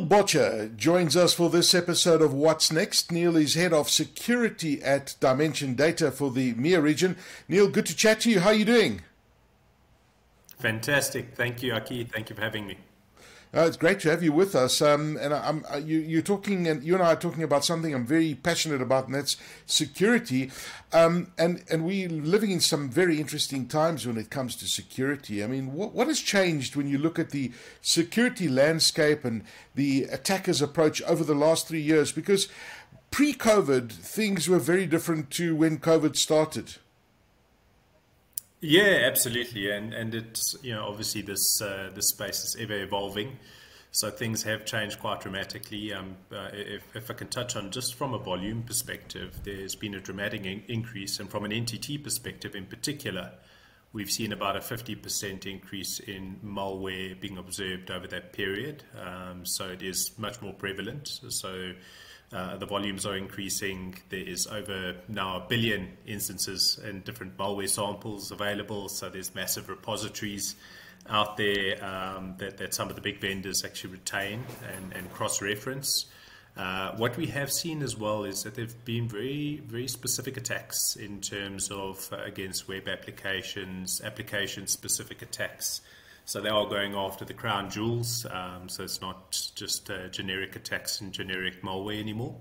Neil 0.00 0.08
Bottcher 0.08 0.74
joins 0.76 1.14
us 1.14 1.34
for 1.34 1.50
this 1.50 1.74
episode 1.74 2.22
of 2.22 2.32
What's 2.32 2.72
Next. 2.72 3.12
Neil 3.12 3.36
is 3.36 3.52
head 3.54 3.74
of 3.74 3.90
security 3.90 4.82
at 4.82 5.14
Dimension 5.20 5.74
Data 5.74 6.10
for 6.10 6.30
the 6.30 6.54
EMEA 6.54 6.82
region. 6.82 7.18
Neil, 7.48 7.68
good 7.68 7.84
to 7.84 7.94
chat 7.94 8.20
to 8.20 8.30
you. 8.30 8.40
How 8.40 8.48
are 8.48 8.54
you 8.54 8.64
doing? 8.64 9.02
Fantastic. 10.58 11.34
Thank 11.34 11.62
you, 11.62 11.74
Aki. 11.74 12.04
Thank 12.04 12.30
you 12.30 12.36
for 12.36 12.40
having 12.40 12.66
me. 12.66 12.78
Uh, 13.52 13.62
it's 13.62 13.76
great 13.76 13.98
to 13.98 14.08
have 14.08 14.22
you 14.22 14.32
with 14.32 14.54
us. 14.54 14.80
Um, 14.80 15.18
and 15.20 15.34
I'm, 15.34 15.64
uh, 15.72 15.78
you, 15.78 15.98
you're 15.98 16.22
talking, 16.22 16.68
and 16.68 16.84
you 16.84 16.94
and 16.94 17.02
I 17.02 17.14
are 17.14 17.16
talking 17.16 17.42
about 17.42 17.64
something 17.64 17.92
I'm 17.92 18.06
very 18.06 18.36
passionate 18.36 18.80
about, 18.80 19.06
and 19.06 19.14
that's 19.14 19.36
security. 19.66 20.52
Um, 20.92 21.32
and 21.36 21.64
and 21.68 21.84
we're 21.84 22.08
living 22.08 22.52
in 22.52 22.60
some 22.60 22.88
very 22.88 23.18
interesting 23.18 23.66
times 23.66 24.06
when 24.06 24.16
it 24.18 24.30
comes 24.30 24.54
to 24.56 24.66
security. 24.66 25.42
I 25.42 25.48
mean, 25.48 25.72
what 25.72 25.94
what 25.94 26.06
has 26.06 26.20
changed 26.20 26.76
when 26.76 26.88
you 26.88 26.98
look 26.98 27.18
at 27.18 27.30
the 27.30 27.50
security 27.80 28.48
landscape 28.48 29.24
and 29.24 29.42
the 29.74 30.04
attackers' 30.04 30.62
approach 30.62 31.02
over 31.02 31.24
the 31.24 31.34
last 31.34 31.66
three 31.66 31.82
years? 31.82 32.12
Because 32.12 32.46
pre-COVID, 33.10 33.90
things 33.90 34.48
were 34.48 34.60
very 34.60 34.86
different 34.86 35.30
to 35.30 35.56
when 35.56 35.78
COVID 35.78 36.16
started. 36.16 36.76
Yeah, 38.60 39.04
absolutely, 39.06 39.70
and 39.70 39.94
and 39.94 40.14
it's 40.14 40.54
you 40.62 40.74
know 40.74 40.86
obviously 40.86 41.22
this 41.22 41.62
uh, 41.62 41.90
this 41.94 42.08
space 42.08 42.44
is 42.44 42.56
ever 42.60 42.74
evolving, 42.82 43.38
so 43.90 44.10
things 44.10 44.42
have 44.42 44.66
changed 44.66 44.98
quite 45.00 45.20
dramatically. 45.20 45.94
Um, 45.94 46.16
uh, 46.30 46.50
if 46.52 46.84
if 46.94 47.10
I 47.10 47.14
can 47.14 47.28
touch 47.28 47.56
on 47.56 47.70
just 47.70 47.94
from 47.94 48.12
a 48.12 48.18
volume 48.18 48.62
perspective, 48.62 49.40
there's 49.44 49.74
been 49.76 49.94
a 49.94 50.00
dramatic 50.00 50.44
in- 50.44 50.62
increase, 50.68 51.18
and 51.20 51.30
from 51.30 51.46
an 51.46 51.52
NTT 51.52 52.04
perspective 52.04 52.54
in 52.54 52.66
particular, 52.66 53.32
we've 53.94 54.10
seen 54.10 54.30
about 54.32 54.56
a 54.56 54.60
50% 54.60 55.46
increase 55.46 55.98
in 55.98 56.38
malware 56.44 57.18
being 57.18 57.38
observed 57.38 57.90
over 57.90 58.06
that 58.08 58.34
period. 58.34 58.84
Um, 59.00 59.46
so 59.46 59.68
it 59.68 59.82
is 59.82 60.12
much 60.18 60.40
more 60.42 60.52
prevalent. 60.52 61.08
So 61.30 61.72
uh, 62.32 62.56
the 62.56 62.66
volumes 62.66 63.06
are 63.06 63.16
increasing. 63.16 63.96
There 64.08 64.20
is 64.20 64.46
over 64.46 64.96
now 65.08 65.36
a 65.38 65.40
billion 65.48 65.96
instances 66.06 66.78
and 66.82 67.04
different 67.04 67.36
malware 67.36 67.68
samples 67.68 68.30
available. 68.30 68.88
So 68.88 69.08
there's 69.08 69.34
massive 69.34 69.68
repositories 69.68 70.54
out 71.08 71.36
there 71.36 71.82
um, 71.84 72.34
that, 72.38 72.58
that 72.58 72.74
some 72.74 72.88
of 72.88 72.94
the 72.94 73.00
big 73.00 73.20
vendors 73.20 73.64
actually 73.64 73.92
retain 73.94 74.44
and, 74.74 74.92
and 74.92 75.12
cross-reference. 75.12 76.06
Uh, 76.56 76.92
what 76.96 77.16
we 77.16 77.26
have 77.26 77.50
seen 77.50 77.82
as 77.82 77.96
well 77.96 78.24
is 78.24 78.42
that 78.42 78.54
there 78.54 78.64
have 78.64 78.84
been 78.84 79.08
very, 79.08 79.62
very 79.66 79.88
specific 79.88 80.36
attacks 80.36 80.96
in 80.96 81.20
terms 81.20 81.70
of 81.70 82.08
uh, 82.12 82.16
against 82.24 82.68
web 82.68 82.86
applications, 82.88 84.00
application-specific 84.04 85.22
attacks 85.22 85.80
so 86.30 86.40
they 86.40 86.48
are 86.48 86.64
going 86.64 86.94
after 86.94 87.24
the 87.24 87.34
crown 87.34 87.68
jewels. 87.68 88.24
Um, 88.30 88.68
so 88.68 88.84
it's 88.84 89.00
not 89.00 89.36
just 89.56 89.90
uh, 89.90 90.06
generic 90.10 90.54
attacks 90.54 91.00
and 91.00 91.12
generic 91.12 91.60
malware 91.64 91.98
anymore. 91.98 92.36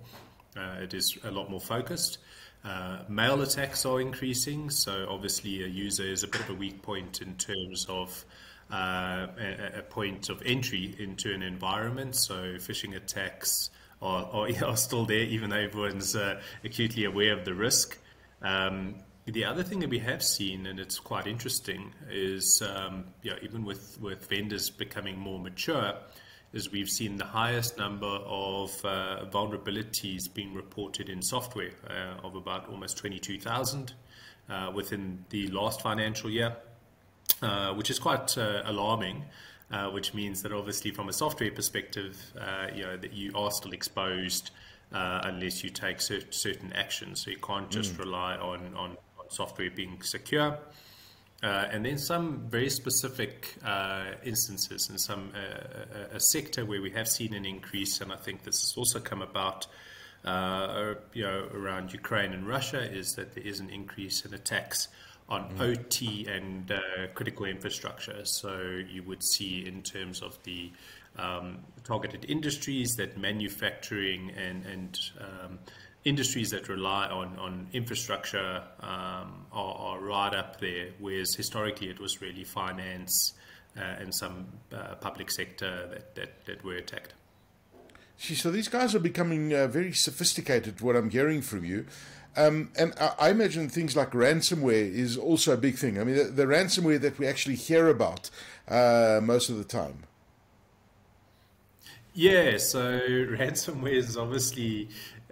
Uh, 0.56 0.76
it 0.80 0.94
is 0.94 1.18
a 1.24 1.32
lot 1.32 1.50
more 1.50 1.60
focused. 1.60 2.20
Uh, 2.64 3.00
mail 3.10 3.42
attacks 3.42 3.88
are 3.88 4.00
increasing. 4.00 4.70
So 4.70 5.08
obviously, 5.10 5.64
a 5.64 5.68
user 5.68 6.04
is 6.04 6.22
a 6.22 6.28
bit 6.28 6.40
of 6.42 6.52
a 6.52 6.54
weak 6.54 6.84
point 6.84 7.24
in 7.24 7.34
terms 7.38 7.88
of 7.90 8.26
uh, 8.72 9.26
a, 9.40 9.80
a, 9.80 9.82
point 9.82 10.30
of 10.30 10.44
entry 10.46 10.96
into 11.00 11.34
an 11.34 11.42
environment. 11.42 12.16
So 12.16 12.58
phishing 12.58 12.96
attacks 12.96 13.72
are, 14.04 14.26
are, 14.26 14.50
are 14.68 14.78
still 14.78 15.06
there, 15.06 15.24
even 15.24 15.50
though 15.50 15.58
everyone's 15.58 16.16
uh, 16.16 16.40
acutely 16.64 17.06
aware 17.06 17.34
of 17.34 17.44
the 17.44 17.56
risk. 17.56 17.98
Um, 18.44 18.98
the 19.32 19.46
other 19.46 19.64
thing 19.64 19.80
that 19.80 19.90
we 19.90 20.00
have 20.00 20.24
seen, 20.24 20.66
and 20.66 20.80
it's 20.80 21.00
quite 21.00 21.28
interesting, 21.28 21.94
is 22.10 22.62
um, 22.62 23.06
you 23.22 23.32
know, 23.32 23.38
even 23.42 23.66
with, 23.66 24.00
with 24.02 24.28
vendors 24.28 24.70
becoming 24.70 25.18
more 25.18 25.40
mature, 25.40 25.94
is 26.54 26.72
we've 26.72 26.90
seen 26.90 27.18
the 27.18 27.26
highest 27.26 27.78
number 27.78 28.08
of 28.08 28.74
uh, 28.84 29.26
vulnerabilities 29.32 30.34
being 30.34 30.54
reported 30.54 31.10
in 31.10 31.22
software 31.22 31.72
uh, 31.90 32.26
of 32.26 32.36
about 32.36 32.68
almost 32.70 32.98
22,000 32.98 33.94
uh, 34.50 34.72
within 34.74 35.24
the 35.30 35.48
last 35.50 35.82
financial 35.82 36.30
year, 36.30 36.56
uh, 37.42 37.74
which 37.74 37.90
is 37.90 38.00
quite 38.00 38.38
uh, 38.38 38.62
alarming. 38.66 39.26
Uh, 39.72 39.88
which 39.92 40.16
means 40.16 40.42
that 40.42 40.52
obviously, 40.52 40.90
from 40.90 41.10
a 41.10 41.14
software 41.14 41.52
perspective, 41.52 42.34
you 42.74 42.82
know 42.82 42.98
that 42.98 43.14
you 43.14 43.32
are 43.36 43.52
still 43.52 43.72
exposed 43.72 44.50
unless 44.90 45.64
you 45.64 45.70
take 45.70 45.98
cert- 45.98 46.34
certain 46.34 46.74
actions. 46.74 47.24
So 47.24 47.30
you 47.30 47.38
can't 47.38 47.70
just 47.70 47.94
mm. 47.94 48.00
rely 48.00 48.36
on 48.36 48.74
on 48.76 48.98
software 49.30 49.72
being 49.72 50.02
secure. 50.02 50.58
Uh, 51.42 51.68
and 51.72 51.86
then 51.86 51.98
some 51.98 52.50
very 52.50 52.70
specific 52.70 53.56
uh, 53.64 54.04
instances 54.26 54.90
in 54.90 54.98
some 54.98 55.32
uh, 55.34 56.16
a 56.16 56.20
sector 56.20 56.66
where 56.66 56.82
we 56.82 56.92
have 56.92 57.08
seen 57.08 57.34
an 57.34 57.46
increase, 57.46 58.02
and 58.02 58.12
I 58.12 58.18
think 58.18 58.44
this 58.44 58.60
has 58.62 58.74
also 58.76 59.00
come 59.00 59.22
about, 59.22 59.66
uh, 60.26 60.96
you 61.14 61.24
know, 61.24 61.48
around 61.54 61.94
Ukraine 61.94 62.34
and 62.34 62.46
Russia, 62.46 62.82
is 62.82 63.14
that 63.14 63.36
there 63.36 63.44
is 63.46 63.62
an 63.62 63.70
increase 63.70 64.26
in 64.26 64.34
attacks 64.34 64.90
on 65.30 65.50
mm. 65.52 65.62
OT 65.62 66.28
and 66.28 66.72
uh, 66.72 66.80
critical 67.14 67.46
infrastructure. 67.46 68.26
So 68.26 68.82
you 68.90 69.04
would 69.04 69.24
see 69.24 69.66
in 69.66 69.82
terms 69.84 70.22
of 70.22 70.38
the 70.44 70.74
um, 71.18 71.60
targeted 71.86 72.26
industries 72.28 72.96
that 72.98 73.18
manufacturing 73.18 74.32
and 74.32 74.66
and 74.66 75.00
um, 75.22 75.60
industries 76.06 76.52
that 76.52 76.70
rely 76.70 77.08
on, 77.08 77.38
on 77.38 77.68
infrastructure 77.74 78.64
um, 78.80 79.46
are, 79.52 79.76
are, 79.76 80.00
right 80.00 80.34
up 80.34 80.60
there, 80.60 80.90
whereas 81.00 81.36
historically 81.36 81.90
it 81.90 82.00
was 82.00 82.22
really 82.22 82.44
finance 82.44 83.34
uh, 83.78 83.82
and 83.82 84.14
some 84.14 84.48
uh, 84.74 84.96
public 84.96 85.30
sector 85.30 85.88
that, 85.92 86.16
that, 86.16 86.46
that 86.46 86.64
were 86.64 86.76
attacked. 86.76 87.14
See, 88.18 88.36
so 88.36 88.52
these 88.52 88.68
guys 88.68 88.96
are 88.96 89.00
becoming 89.00 89.54
uh, 89.54 89.68
very 89.68 89.94
sophisticated, 89.94 90.82
what 90.82 90.96
I'm 90.96 91.10
hearing 91.10 91.42
from 91.42 91.64
you. 91.64 91.86
Um, 92.36 92.72
and 92.78 92.94
I, 93.00 93.14
I, 93.20 93.30
imagine 93.30 93.70
things 93.70 93.96
like 93.96 94.12
ransomware 94.12 94.94
is 94.94 95.18
also 95.18 95.54
a 95.54 95.58
big 95.58 95.78
thing. 95.78 96.00
I 96.00 96.04
mean, 96.04 96.16
the, 96.16 96.24
the 96.26 96.46
ransomware 96.46 97.02
that 97.02 97.18
we 97.18 97.28
actually 97.28 97.56
hear 97.56 97.88
about 97.88 98.30
uh, 98.68 99.20
most 99.24 99.50
of 99.50 99.58
the 99.58 99.64
time. 99.64 100.04
Yeah, 102.14 102.58
so 102.58 103.00
ransomware 103.00 103.94
is 103.94 104.18
obviously 104.18 104.90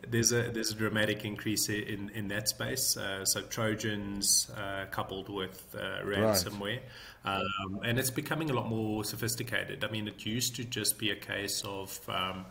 there's 0.09 0.31
a 0.31 0.43
there's 0.51 0.71
a 0.71 0.75
dramatic 0.75 1.25
increase 1.25 1.69
in 1.69 2.09
in 2.13 2.27
that 2.29 2.49
space. 2.49 2.97
Uh, 2.97 3.25
so 3.25 3.41
Trojans 3.41 4.49
uh, 4.55 4.85
coupled 4.91 5.29
with 5.29 5.75
uh, 5.75 6.03
ransomware, 6.05 6.79
right. 7.25 7.41
um, 7.41 7.79
and 7.83 7.99
it's 7.99 8.11
becoming 8.11 8.49
a 8.49 8.53
lot 8.53 8.67
more 8.67 9.03
sophisticated. 9.03 9.83
I 9.83 9.89
mean, 9.89 10.07
it 10.07 10.25
used 10.25 10.55
to 10.57 10.63
just 10.63 10.97
be 10.97 11.11
a 11.11 11.15
case 11.15 11.63
of 11.65 11.99
um, 12.09 12.45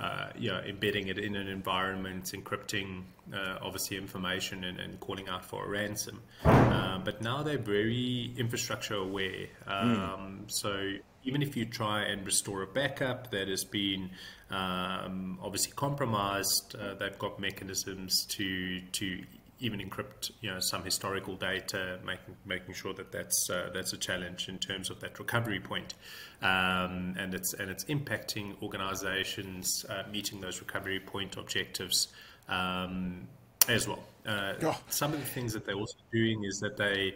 uh, 0.00 0.28
you 0.38 0.50
know, 0.50 0.58
embedding 0.58 1.08
it 1.08 1.18
in 1.18 1.36
an 1.36 1.48
environment, 1.48 2.24
encrypting 2.24 3.02
uh, 3.32 3.56
obviously 3.62 3.96
information 3.96 4.64
and, 4.64 4.78
and, 4.78 5.00
calling 5.00 5.26
out 5.26 5.42
for 5.42 5.64
a 5.64 5.68
ransom. 5.68 6.20
Um, 6.44 7.02
but 7.02 7.22
now 7.22 7.42
they're 7.42 7.56
very 7.56 8.30
infrastructure 8.36 8.96
aware. 8.96 9.46
Um, 9.66 10.44
mm. 10.44 10.50
So 10.50 10.92
even 11.24 11.42
if 11.42 11.56
you 11.56 11.64
try 11.64 12.02
and 12.02 12.26
restore 12.26 12.62
a 12.62 12.66
backup 12.66 13.30
that 13.30 13.48
has 13.48 13.64
been 13.64 14.10
um, 14.50 15.38
obviously 15.42 15.72
compromised, 15.72 16.76
uh, 16.78 16.94
they've 16.94 17.18
got 17.18 17.40
mechanisms 17.40 18.24
to 18.26 18.80
to 18.92 19.24
even 19.58 19.80
encrypt 19.80 20.30
you 20.40 20.50
know 20.50 20.60
some 20.60 20.84
historical 20.84 21.34
data, 21.34 21.98
making 22.04 22.36
making 22.44 22.74
sure 22.74 22.92
that 22.94 23.10
that's 23.10 23.48
uh, 23.50 23.70
that's 23.72 23.92
a 23.92 23.96
challenge 23.96 24.48
in 24.48 24.58
terms 24.58 24.90
of 24.90 25.00
that 25.00 25.18
recovery 25.18 25.60
point. 25.60 25.94
Um, 26.42 27.14
and 27.18 27.34
it's 27.34 27.54
and 27.54 27.70
it's 27.70 27.84
impacting 27.86 28.60
organisations 28.62 29.84
uh, 29.88 30.04
meeting 30.10 30.40
those 30.40 30.60
recovery 30.60 31.00
point 31.00 31.36
objectives 31.36 32.08
um, 32.48 33.26
as 33.68 33.88
well. 33.88 34.04
Uh, 34.26 34.54
oh. 34.62 34.80
Some 34.88 35.12
of 35.12 35.20
the 35.20 35.26
things 35.26 35.52
that 35.54 35.64
they're 35.64 35.76
also 35.76 35.98
doing 36.12 36.44
is 36.44 36.58
that 36.60 36.76
they 36.76 37.14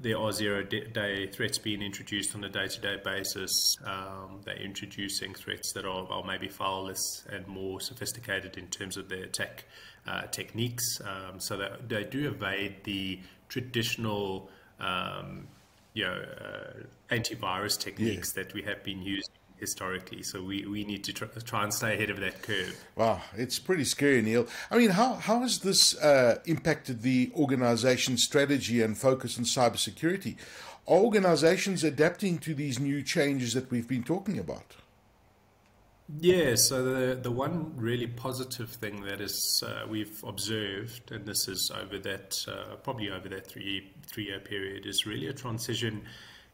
there 0.00 0.18
are 0.18 0.32
zero 0.32 0.62
day 0.62 1.26
threats 1.26 1.58
being 1.58 1.82
introduced 1.82 2.34
on 2.34 2.44
a 2.44 2.48
day 2.48 2.68
to 2.68 2.80
day 2.80 2.96
basis. 3.04 3.76
Um, 3.84 4.40
they're 4.44 4.56
introducing 4.56 5.34
threats 5.34 5.72
that 5.72 5.84
are, 5.84 6.10
are, 6.10 6.24
maybe 6.24 6.48
far 6.48 6.82
less 6.82 7.24
and 7.30 7.46
more 7.46 7.80
sophisticated 7.80 8.56
in 8.56 8.68
terms 8.68 8.96
of 8.96 9.08
their 9.08 9.24
attack 9.24 9.64
uh, 10.06 10.22
techniques. 10.26 11.00
Um, 11.00 11.40
so 11.40 11.56
that 11.56 11.88
they 11.88 12.04
do 12.04 12.28
evade 12.28 12.84
the 12.84 13.20
traditional 13.48 14.50
um, 14.80 15.48
you 15.94 16.04
know, 16.04 16.22
uh, 16.40 17.14
antivirus 17.14 17.78
techniques 17.78 18.32
yeah. 18.36 18.42
that 18.42 18.54
we 18.54 18.62
have 18.62 18.82
been 18.84 19.02
using 19.02 19.34
historically. 19.58 20.22
So 20.22 20.42
we, 20.42 20.66
we 20.66 20.84
need 20.84 21.04
to 21.04 21.12
try, 21.12 21.28
try, 21.44 21.64
and 21.64 21.72
stay 21.72 21.94
ahead 21.94 22.10
of 22.10 22.20
that 22.20 22.42
curve. 22.42 22.78
Wow, 22.96 23.20
it's 23.36 23.58
pretty 23.58 23.84
scary, 23.84 24.22
Neil. 24.22 24.46
I 24.70 24.78
mean, 24.78 24.90
how, 24.90 25.14
how 25.14 25.40
has 25.40 25.60
this 25.60 25.96
uh, 25.98 26.38
impacted 26.46 27.02
the 27.02 27.30
organization's 27.34 28.22
strategy 28.22 28.82
and 28.82 28.96
focus 28.96 29.38
on 29.38 29.44
cybersecurity? 29.44 30.36
Are 30.86 30.98
organizations 30.98 31.84
adapting 31.84 32.38
to 32.38 32.54
these 32.54 32.78
new 32.80 33.02
changes 33.02 33.54
that 33.54 33.70
we've 33.70 33.88
been 33.88 34.04
talking 34.04 34.38
about? 34.38 34.76
Yeah, 36.20 36.54
so 36.54 36.82
the 36.82 37.14
the 37.16 37.30
one 37.30 37.74
really 37.76 38.06
positive 38.06 38.70
thing 38.70 39.02
that 39.02 39.20
is 39.20 39.62
uh, 39.66 39.86
we've 39.86 40.24
observed, 40.24 41.12
and 41.12 41.26
this 41.26 41.48
is 41.48 41.70
over 41.70 41.98
that 41.98 42.46
uh, 42.48 42.76
probably 42.76 43.10
over 43.10 43.28
that 43.28 43.46
three 43.46 43.92
three 44.06 44.24
year 44.24 44.40
period, 44.40 44.86
is 44.86 45.04
really 45.04 45.26
a 45.26 45.34
transition 45.34 46.06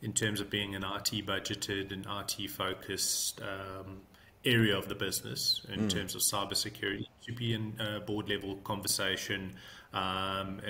in 0.05 0.13
terms 0.13 0.41
of 0.41 0.51
being 0.51 0.75
an 0.75 0.85
IT 0.85 1.27
budgeted 1.27 1.91
and 1.91 2.07
IT 2.07 2.51
focused 2.51 3.41
um, 3.41 4.03
area 4.45 4.77
of 4.77 4.87
the 4.87 4.95
business 4.95 5.63
in 5.73 5.81
mm. 5.81 5.91
terms 5.91 6.15
of 6.15 6.21
cybersecurity 6.21 7.07
to 7.25 7.33
be 7.33 7.55
in 7.55 7.75
a 7.81 8.01
board 8.01 8.29
level 8.29 8.57
conversation. 8.57 9.55
Um, 9.95 10.61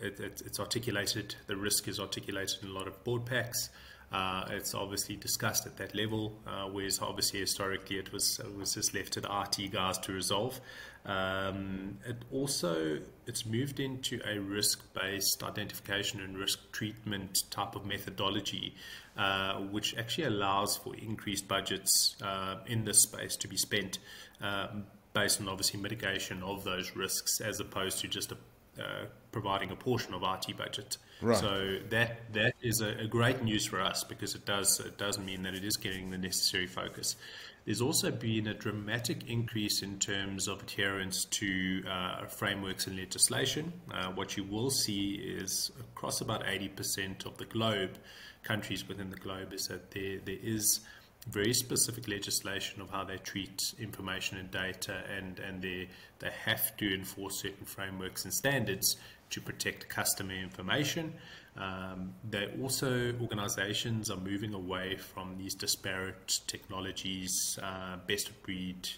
it, 0.00 0.18
it, 0.18 0.42
it's 0.44 0.58
articulated, 0.58 1.36
the 1.46 1.56
risk 1.56 1.86
is 1.86 2.00
articulated 2.00 2.64
in 2.64 2.70
a 2.70 2.72
lot 2.72 2.88
of 2.88 3.04
board 3.04 3.24
packs. 3.24 3.70
Uh, 4.12 4.44
it's 4.50 4.74
obviously 4.74 5.16
discussed 5.16 5.66
at 5.66 5.76
that 5.78 5.94
level, 5.94 6.34
uh, 6.46 6.64
whereas 6.66 7.00
obviously 7.00 7.40
historically 7.40 7.96
it 7.96 8.12
was 8.12 8.38
it 8.40 8.56
was 8.56 8.74
just 8.74 8.94
left 8.94 9.12
to 9.14 9.20
the 9.20 9.28
IT 9.40 9.72
guys 9.72 9.96
to 9.98 10.12
resolve. 10.12 10.60
Um, 11.04 11.98
it 12.06 12.16
also 12.30 13.00
it's 13.26 13.46
moved 13.46 13.80
into 13.80 14.20
a 14.28 14.38
risk-based 14.38 15.42
identification 15.42 16.20
and 16.20 16.36
risk 16.36 16.70
treatment 16.72 17.44
type 17.50 17.74
of 17.74 17.86
methodology, 17.86 18.74
uh, 19.16 19.54
which 19.54 19.96
actually 19.96 20.24
allows 20.24 20.76
for 20.76 20.94
increased 20.94 21.48
budgets 21.48 22.16
uh, 22.22 22.56
in 22.66 22.84
this 22.84 23.02
space 23.02 23.34
to 23.36 23.48
be 23.48 23.56
spent 23.56 23.98
um, 24.42 24.84
based 25.14 25.40
on 25.40 25.48
obviously 25.48 25.80
mitigation 25.80 26.42
of 26.42 26.64
those 26.64 26.94
risks, 26.94 27.40
as 27.40 27.60
opposed 27.60 27.98
to 28.00 28.08
just 28.08 28.32
a, 28.32 28.36
uh, 28.80 29.06
providing 29.32 29.70
a 29.70 29.76
portion 29.76 30.14
of 30.14 30.22
IT 30.22 30.56
budget. 30.56 30.98
Right. 31.22 31.38
So 31.38 31.78
that 31.90 32.32
that 32.32 32.54
is 32.62 32.80
a, 32.80 32.88
a, 32.98 33.06
great 33.06 33.42
news 33.42 33.66
for 33.66 33.80
us 33.80 34.02
because 34.04 34.34
it 34.34 34.44
does 34.44 34.80
it 34.80 34.98
does 34.98 35.18
mean 35.18 35.42
that 35.44 35.54
it 35.54 35.64
is 35.64 35.76
getting 35.76 36.10
the 36.10 36.18
necessary 36.18 36.66
focus. 36.66 37.16
There's 37.64 37.80
also 37.80 38.10
been 38.10 38.48
a 38.48 38.54
dramatic 38.54 39.28
increase 39.28 39.82
in 39.82 40.00
terms 40.00 40.48
of 40.48 40.62
adherence 40.62 41.26
to 41.26 41.84
uh, 41.88 42.26
frameworks 42.26 42.88
and 42.88 42.96
legislation. 42.96 43.72
Uh, 43.92 44.08
what 44.08 44.36
you 44.36 44.42
will 44.42 44.70
see 44.70 45.14
is 45.14 45.70
across 45.78 46.20
about 46.20 46.44
80% 46.44 47.24
of 47.24 47.38
the 47.38 47.44
globe, 47.44 47.98
countries 48.42 48.88
within 48.88 49.10
the 49.10 49.16
globe, 49.16 49.52
is 49.52 49.68
that 49.68 49.92
there 49.92 50.18
there 50.24 50.40
is 50.42 50.80
very 51.28 51.54
specific 51.54 52.08
legislation 52.08 52.82
of 52.82 52.90
how 52.90 53.04
they 53.04 53.18
treat 53.18 53.60
information 53.78 54.38
and 54.38 54.50
data, 54.50 55.04
and 55.16 55.38
and 55.38 55.62
they 55.62 55.88
they 56.18 56.30
have 56.44 56.76
to 56.78 56.92
enforce 56.92 57.42
certain 57.42 57.64
frameworks 57.64 58.24
and 58.24 58.34
standards 58.34 58.96
to 59.32 59.40
protect 59.40 59.88
customer 59.88 60.34
information. 60.34 61.12
Um, 61.56 62.14
they 62.28 62.48
also 62.62 63.12
organizations 63.20 64.10
are 64.10 64.16
moving 64.16 64.54
away 64.54 64.96
from 64.96 65.36
these 65.36 65.54
disparate 65.54 66.40
technologies, 66.46 67.58
uh, 67.62 67.96
best 68.06 68.28
of 68.28 68.42
breed, 68.42 68.88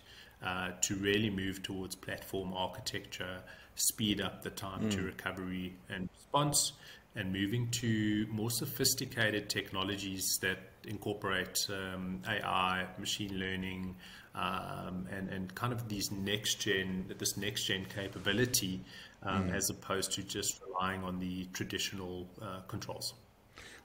uh, 0.44 0.72
to 0.82 0.96
really 0.96 1.31
move 1.31 1.62
towards 1.62 1.94
platform 1.96 2.52
architecture, 2.54 3.40
speed 3.75 4.20
up 4.20 4.42
the 4.42 4.50
time 4.50 4.82
mm. 4.82 4.90
to 4.92 5.02
recovery 5.02 5.75
and 5.88 6.08
response, 6.14 6.72
and 7.16 7.32
moving 7.32 7.70
to 7.70 8.26
more 8.31 8.50
sophisticated 8.50 9.48
technologies 9.48 10.38
that 10.42 10.58
incorporate 10.86 11.66
um, 11.70 12.20
AI, 12.28 12.86
machine 12.98 13.38
learning, 13.38 13.96
um, 14.34 15.06
and 15.10 15.28
and 15.28 15.54
kind 15.54 15.72
of 15.72 15.88
these 15.88 16.10
next 16.10 16.60
gen, 16.60 17.06
this 17.19 17.36
next 17.36 17.64
gen 17.64 17.86
capability 17.86 18.81
um, 19.22 19.48
mm. 19.48 19.54
as 19.54 19.70
opposed 19.70 20.12
to 20.12 20.22
just 20.22 20.60
relying 20.66 21.02
on 21.02 21.19
the 21.19 21.46
traditional 21.52 22.26
uh, 22.42 22.60
controls. 22.69 23.14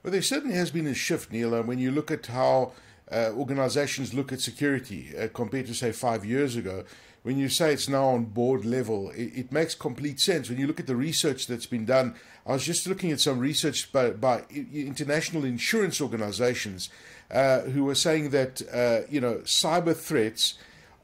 Well, 0.03 0.11
there 0.11 0.21
certainly 0.21 0.55
has 0.55 0.71
been 0.71 0.87
a 0.87 0.93
shift, 0.93 1.31
Neil, 1.31 1.61
when 1.63 1.77
you 1.77 1.91
look 1.91 2.09
at 2.09 2.25
how 2.27 2.71
uh, 3.11 3.31
organizations 3.35 4.13
look 4.13 4.31
at 4.31 4.39
security 4.39 5.11
uh, 5.17 5.27
compared 5.33 5.67
to, 5.67 5.73
say, 5.73 5.91
five 5.91 6.25
years 6.25 6.55
ago. 6.55 6.83
When 7.29 7.37
you 7.37 7.47
say 7.47 7.73
it's 7.73 7.87
now 7.87 8.05
on 8.05 8.25
board 8.25 8.65
level, 8.65 9.11
it, 9.11 9.31
it, 9.35 9.51
makes 9.51 9.75
complete 9.75 10.19
sense. 10.19 10.49
When 10.49 10.57
you 10.57 10.65
look 10.65 10.79
at 10.79 10.87
the 10.87 10.95
research 10.95 11.45
that's 11.45 11.67
been 11.67 11.85
done, 11.85 12.15
I 12.43 12.53
was 12.53 12.65
just 12.65 12.87
looking 12.87 13.11
at 13.11 13.19
some 13.19 13.37
research 13.37 13.91
by, 13.91 14.09
by 14.09 14.45
international 14.49 15.45
insurance 15.45 16.01
organizations 16.01 16.89
uh, 17.29 17.59
who 17.59 17.83
were 17.83 17.93
saying 17.93 18.31
that, 18.31 18.63
uh, 18.73 19.07
you 19.11 19.21
know, 19.21 19.35
cyber 19.43 19.95
threats 19.95 20.55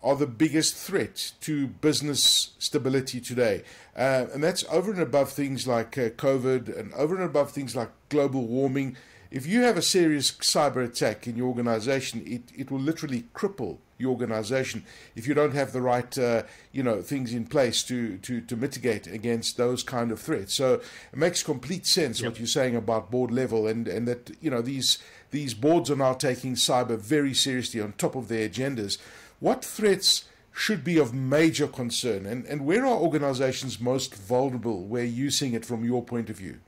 are 0.02 0.16
the 0.16 0.26
biggest 0.26 0.76
threat 0.76 1.34
to 1.42 1.68
business 1.68 2.54
stability 2.58 3.22
today. 3.22 3.62
Uh, 3.96 4.26
and 4.34 4.44
that's 4.44 4.66
over 4.72 4.92
and 4.92 5.02
above 5.02 5.32
things 5.32 5.68
like 5.68 5.96
uh, 5.96 6.10
COVID 6.10 6.76
and 6.76 6.92
over 6.96 7.14
and 7.14 7.24
above 7.24 7.52
things 7.52 7.76
like 7.76 7.92
global 8.10 8.48
warming. 8.48 8.98
If 9.30 9.46
you 9.46 9.62
have 9.62 9.78
a 9.78 9.84
serious 9.84 10.32
cyber 10.32 10.84
attack 10.84 11.28
in 11.28 11.38
your 11.38 11.50
organization, 11.50 12.24
it, 12.26 12.42
it 12.60 12.72
will 12.72 12.80
literally 12.80 13.26
cripple 13.36 13.78
your 13.98 14.12
organization 14.12 14.84
if 15.16 15.28
you 15.28 15.34
don't 15.34 15.54
have 15.54 15.72
the 15.72 15.82
right 15.82 16.18
uh, 16.18 16.44
you 16.72 16.84
know 16.84 17.02
things 17.02 17.34
in 17.34 17.46
place 17.46 17.84
to, 17.84 18.18
to, 18.18 18.42
to 18.42 18.56
mitigate 18.56 19.08
against 19.08 19.58
those 19.58 19.84
kind 19.84 20.12
of 20.12 20.20
threats. 20.20 20.54
So 20.54 20.76
it 20.76 21.18
makes 21.18 21.44
complete 21.44 21.86
sense 21.86 22.20
yep. 22.20 22.32
what 22.32 22.40
you're 22.40 22.48
saying 22.48 22.76
about 22.76 23.12
board 23.12 23.32
level 23.32 23.68
and, 23.68 23.88
and 23.88 24.08
that 24.08 24.32
you 24.42 24.50
know 24.50 24.62
these 24.62 25.00
these 25.32 25.54
boards 25.54 25.90
are 25.90 25.96
now 25.96 26.14
taking 26.14 26.56
cyber 26.56 26.98
very 26.98 27.34
seriously 27.34 27.82
on 27.82 27.94
top 27.94 28.16
of 28.16 28.28
their 28.28 28.48
agendas. 28.48 28.98
What 29.40 29.66
threats 29.66 30.26
should 30.54 30.84
be 30.84 30.98
of 30.98 31.14
major 31.14 31.68
concern, 31.68 32.26
and, 32.26 32.46
and 32.46 32.66
where 32.66 32.86
are 32.86 32.98
organizations 32.98 33.80
most 33.80 34.16
vulnerable 34.16 34.86
where 34.86 35.04
you're 35.04 35.30
seeing 35.30 35.54
it 35.54 35.66
from 35.66 35.84
your 35.84 36.02
point 36.02 36.30
of 36.30 36.38
view? 36.38 36.60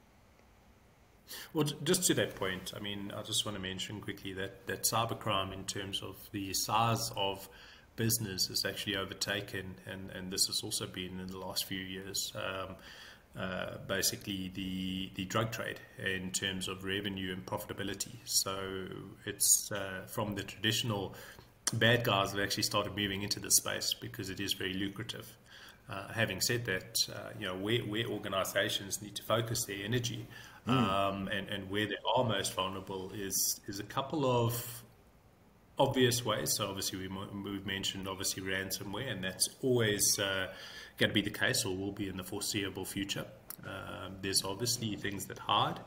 Well, 1.53 1.65
just 1.83 2.03
to 2.05 2.13
that 2.15 2.35
point, 2.35 2.73
I 2.75 2.79
mean, 2.79 3.11
I 3.15 3.21
just 3.23 3.45
want 3.45 3.55
to 3.57 3.61
mention 3.61 4.01
quickly 4.01 4.33
that, 4.33 4.67
that 4.67 4.83
cybercrime, 4.83 5.53
in 5.53 5.65
terms 5.65 6.01
of 6.01 6.15
the 6.31 6.53
size 6.53 7.11
of 7.15 7.47
business, 7.95 8.47
has 8.47 8.65
actually 8.65 8.95
overtaken, 8.95 9.75
and, 9.85 10.09
and 10.11 10.31
this 10.31 10.47
has 10.47 10.61
also 10.63 10.87
been 10.87 11.19
in 11.19 11.27
the 11.27 11.37
last 11.37 11.65
few 11.65 11.79
years. 11.79 12.33
Um, 12.35 12.75
uh, 13.37 13.77
basically 13.87 14.51
the 14.55 15.11
the 15.13 15.23
drug 15.25 15.51
trade 15.51 15.79
in 16.03 16.31
terms 16.31 16.67
of 16.67 16.83
revenue 16.83 17.31
and 17.31 17.45
profitability. 17.45 18.15
So 18.23 18.87
it's 19.25 19.71
uh, 19.71 20.07
from 20.07 20.33
the 20.33 20.41
traditional 20.41 21.13
bad 21.73 22.03
guys 22.03 22.31
have 22.31 22.39
actually 22.39 22.63
started 22.63 22.95
moving 22.95 23.21
into 23.21 23.39
this 23.39 23.57
space 23.57 23.93
because 23.93 24.31
it 24.31 24.39
is 24.39 24.53
very 24.53 24.73
lucrative. 24.73 25.37
Uh, 25.87 26.11
having 26.13 26.41
said 26.41 26.65
that, 26.65 26.97
uh, 27.13 27.29
you 27.39 27.45
know 27.45 27.55
where, 27.55 27.79
where 27.81 28.07
organisations 28.07 29.01
need 29.03 29.15
to 29.15 29.23
focus 29.23 29.65
their 29.65 29.85
energy 29.85 30.25
mm. 30.67 30.71
um, 30.71 31.27
and, 31.29 31.47
and 31.49 31.69
where 31.69 31.87
they 31.87 31.97
are 32.15 32.23
most 32.23 32.53
vulnerable 32.53 33.11
is 33.15 33.59
is 33.67 33.79
a 33.79 33.83
couple 33.83 34.25
of 34.25 34.83
obvious 35.79 36.25
ways. 36.25 36.53
So 36.57 36.67
obviously 36.67 36.99
we, 36.99 37.09
we've 37.43 37.65
mentioned 37.65 38.07
obviously 38.07 38.43
ransomware, 38.43 39.11
and 39.11 39.23
that's 39.23 39.47
always 39.61 40.19
uh, 40.19 40.47
going 40.97 41.09
to 41.09 41.13
be 41.13 41.21
the 41.21 41.29
case 41.29 41.65
or 41.65 41.75
will 41.75 41.91
be 41.91 42.07
in 42.07 42.17
the 42.17 42.23
foreseeable 42.23 42.85
future. 42.85 43.25
Um, 43.65 44.15
there's 44.21 44.43
obviously 44.43 44.95
things 44.95 45.25
that 45.25 45.39
hide 45.39 45.79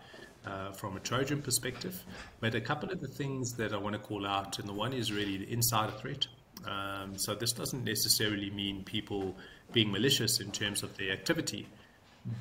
uh, 0.47 0.73
from 0.73 0.97
a 0.97 1.01
Trojan 1.01 1.43
perspective. 1.43 2.03
But 2.41 2.55
a 2.55 2.61
couple 2.61 2.91
of 2.91 3.01
the 3.01 3.09
things 3.09 3.53
that 3.55 3.73
I 3.73 3.77
want 3.77 3.95
to 3.95 4.01
call 4.01 4.27
out, 4.27 4.59
and 4.59 4.69
the 4.69 4.73
one 4.73 4.93
is 4.93 5.13
really 5.13 5.39
the 5.39 5.53
insider 5.53 5.93
threat. 5.93 6.27
Um, 6.67 7.17
so 7.17 7.35
this 7.35 7.53
doesn't 7.53 7.85
necessarily 7.85 8.51
mean 8.51 8.85
people 8.85 9.37
being 9.73 9.91
malicious 9.91 10.41
in 10.41 10.51
terms 10.51 10.83
of 10.83 10.97
their 10.97 11.13
activity, 11.13 11.67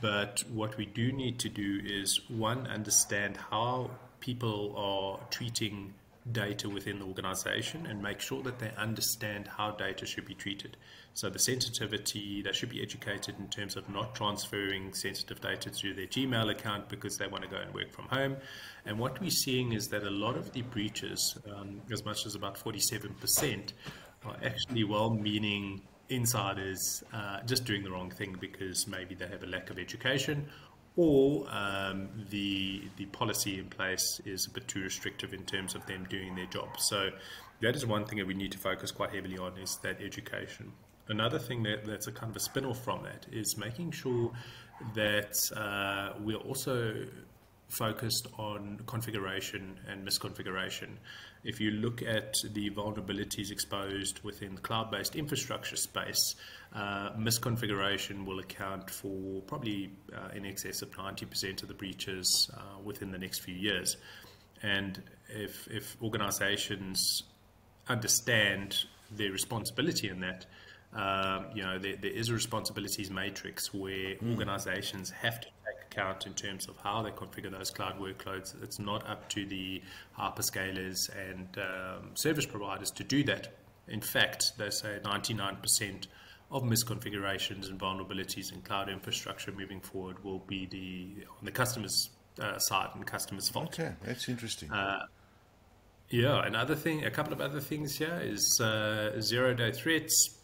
but 0.02 0.44
what 0.52 0.78
we 0.78 0.86
do 0.86 1.12
need 1.12 1.40
to 1.40 1.50
do 1.50 1.82
is 1.84 2.20
one 2.28 2.68
understand 2.68 3.38
how 3.38 3.92
people 4.20 4.74
are 4.76 5.20
treating 5.30 5.94
data 6.32 6.70
within 6.70 7.00
the 7.00 7.06
organization 7.06 7.86
and 7.88 8.02
make 8.02 8.20
sure 8.20 8.44
that 8.44 8.60
they 8.60 8.72
understand 8.78 9.48
how 9.48 9.72
data 9.72 10.06
should 10.06 10.26
be 10.26 10.36
treated. 10.36 10.78
So 11.14 11.30
the 11.30 11.40
sensitivity, 11.40 12.42
they 12.42 12.52
should 12.52 12.70
be 12.70 12.82
educated 12.82 13.36
in 13.40 13.48
terms 13.48 13.76
of 13.76 13.90
not 13.90 14.16
transferring 14.16 14.94
sensitive 14.94 15.42
data 15.42 15.70
to 15.70 15.94
their 15.94 16.06
Gmail 16.06 16.52
account 16.52 16.88
because 16.90 17.18
they 17.18 17.28
want 17.28 17.44
to 17.44 17.50
go 17.50 17.58
and 17.58 17.74
work 17.74 17.92
from 17.92 18.06
home. 18.06 18.38
And 18.86 19.00
what 19.00 19.20
we're 19.20 19.30
seeing 19.30 19.74
is 19.74 19.88
that 19.88 20.04
a 20.04 20.10
lot 20.10 20.38
of 20.38 20.52
the 20.52 20.62
breaches, 20.62 21.38
um, 21.54 21.82
as 21.92 22.06
much 22.06 22.26
as 22.26 22.36
about 22.36 22.58
47%, 22.58 23.74
are 24.26 24.38
actually 24.44 24.84
well-meaning 24.84 25.82
insiders 26.10 27.04
uh, 27.14 27.42
just 27.46 27.66
doing 27.66 27.84
the 27.84 27.92
wrong 27.92 28.10
thing 28.10 28.36
because 28.40 28.88
maybe 28.88 29.16
they 29.16 29.28
have 29.28 29.44
a 29.44 29.48
lack 29.48 29.70
of 29.70 29.78
education 29.80 30.48
or 30.96 31.46
um, 31.50 32.10
the 32.30 32.84
the 32.98 33.06
policy 33.06 33.60
in 33.60 33.66
place 33.66 34.20
is 34.26 34.48
a 34.48 34.50
bit 34.50 34.68
too 34.68 34.82
restrictive 34.82 35.34
in 35.34 35.44
terms 35.46 35.76
of 35.76 35.86
them 35.86 36.06
doing 36.10 36.36
their 36.36 36.48
job. 36.48 36.68
So 36.80 37.12
that 37.62 37.76
is 37.76 37.86
one 37.86 38.06
thing 38.06 38.18
that 38.18 38.28
we 38.28 38.34
need 38.34 38.52
to 38.52 38.58
focus 38.58 38.92
quite 38.92 39.14
heavily 39.14 39.38
on 39.38 39.58
is 39.58 39.78
that 39.84 40.02
education. 40.02 40.72
Another 41.08 41.40
thing 41.40 41.64
that, 41.64 41.86
that's 41.86 42.08
a 42.08 42.12
kind 42.12 42.30
of 42.30 42.36
a 42.36 42.40
spin-off 42.40 42.84
from 42.84 43.04
that 43.04 43.26
is 43.32 43.58
making 43.58 43.92
sure 43.92 44.32
that 44.94 45.34
uh, 45.56 46.14
we're 46.20 46.38
also 46.38 47.06
focused 47.70 48.28
on 48.38 48.82
configuration 48.88 49.80
and 49.88 50.06
misconfiguration. 50.06 50.90
If 51.44 51.62
you 51.62 51.72
look 51.72 52.02
at 52.02 52.36
the 52.52 52.70
vulnerabilities 52.72 53.52
exposed 53.52 54.20
within 54.24 54.56
the 54.56 54.62
cloud-based 54.62 55.16
infrastructure 55.16 55.78
space, 55.78 56.36
uh, 56.74 57.12
misconfiguration 57.12 58.26
will 58.26 58.40
account 58.40 58.90
for 58.90 59.42
probably 59.42 59.92
uh, 60.14 60.36
in 60.36 60.46
excess 60.46 60.82
of 60.82 60.92
90% 60.92 61.62
of 61.62 61.68
the 61.68 61.74
breaches 61.74 62.50
uh, 62.54 62.80
within 62.84 63.12
the 63.12 63.18
next 63.18 63.40
few 63.40 63.56
years. 63.56 63.98
And 64.62 65.02
if, 65.30 65.68
if 65.68 65.96
organizations 66.02 67.24
understand 67.88 68.84
their 69.12 69.32
responsibility 69.32 70.10
in 70.10 70.20
that, 70.22 70.46
um, 70.94 71.46
you 71.54 71.64
know, 71.64 71.78
there, 71.78 71.96
there 71.96 72.12
is 72.12 72.30
a 72.30 72.34
responsibilities 72.34 73.12
matrix 73.12 73.74
where 73.74 74.16
mm. 74.16 74.32
organizations 74.32 75.12
have 75.12 75.40
to 75.40 75.48
account 76.00 76.26
in 76.26 76.34
terms 76.34 76.68
of 76.68 76.78
how 76.78 77.02
they 77.02 77.12
configure 77.12 77.52
those 77.52 77.70
cloud 77.70 78.00
workloads. 78.00 78.62
It's 78.64 78.80
not 78.80 79.08
up 79.08 79.30
to 79.30 79.46
the 79.46 79.82
hyperscalers 80.18 81.10
and 81.30 81.48
um, 81.58 82.12
service 82.16 82.46
providers 82.46 82.92
to 82.92 83.04
do 83.04 83.24
that. 83.26 83.54
In 83.88 84.02
fact, 84.02 84.54
they 84.58 84.70
say 84.70 85.00
99% 85.04 86.08
of 86.52 86.64
misconfigurations 86.64 87.70
and 87.70 87.80
vulnerabilities 87.80 88.52
in 88.54 88.62
cloud 88.62 88.90
infrastructure 88.90 89.52
moving 89.52 89.82
forward 89.82 90.24
will 90.24 90.40
be 90.40 90.66
the 90.66 91.26
on 91.38 91.46
the 91.46 91.52
customer's 91.52 92.10
uh, 92.42 92.58
side 92.58 92.90
and 92.96 93.06
customer's 93.06 93.50
fault. 93.50 93.80
Okay, 93.80 93.94
that's 94.04 94.28
interesting. 94.30 94.72
Uh, 94.72 95.06
yeah, 96.10 96.44
another 96.44 96.76
thing, 96.76 97.06
a 97.06 97.12
couple 97.12 97.34
of 97.34 97.42
other 97.42 97.60
things 97.60 97.98
here 97.98 98.20
is 98.24 98.60
uh, 98.64 99.20
zero 99.22 99.54
day 99.54 99.72
threats, 99.72 100.40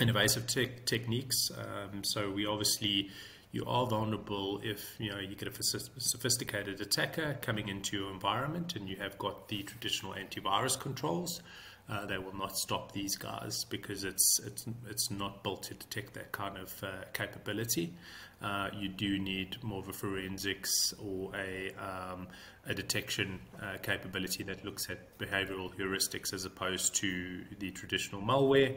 and 0.00 0.08
invasive 0.08 0.46
te- 0.46 0.72
techniques. 0.84 1.50
Um, 1.56 2.02
so 2.02 2.30
we 2.30 2.46
obviously 2.46 3.10
you 3.52 3.64
are 3.66 3.86
vulnerable 3.86 4.60
if 4.62 4.94
you 4.98 5.10
know 5.10 5.18
you 5.18 5.34
get 5.34 5.48
a 5.48 5.62
sophisticated 5.62 6.80
attacker 6.80 7.36
coming 7.42 7.68
into 7.68 7.96
your 7.96 8.10
environment 8.12 8.76
and 8.76 8.88
you 8.88 8.96
have 8.96 9.18
got 9.18 9.48
the 9.48 9.62
traditional 9.62 10.14
antivirus 10.14 10.78
controls. 10.78 11.42
Uh, 11.88 12.06
they 12.06 12.18
will 12.18 12.36
not 12.36 12.56
stop 12.56 12.92
these 12.92 13.16
guys 13.16 13.64
because 13.64 14.04
it's 14.04 14.40
it's 14.46 14.64
it's 14.88 15.10
not 15.10 15.42
built 15.42 15.64
to 15.64 15.74
detect 15.74 16.14
that 16.14 16.30
kind 16.30 16.56
of 16.56 16.72
uh, 16.84 16.88
capability. 17.12 17.92
Uh, 18.40 18.70
you 18.78 18.88
do 18.88 19.18
need 19.18 19.56
more 19.62 19.80
of 19.80 19.88
a 19.88 19.92
forensics 19.92 20.94
or 21.02 21.34
a 21.34 21.72
um, 21.74 22.28
a 22.66 22.74
detection 22.74 23.40
uh, 23.60 23.76
capability 23.82 24.44
that 24.44 24.64
looks 24.64 24.88
at 24.88 25.18
behavioral 25.18 25.74
heuristics 25.74 26.32
as 26.32 26.44
opposed 26.44 26.94
to 26.94 27.42
the 27.58 27.72
traditional 27.72 28.22
malware. 28.22 28.76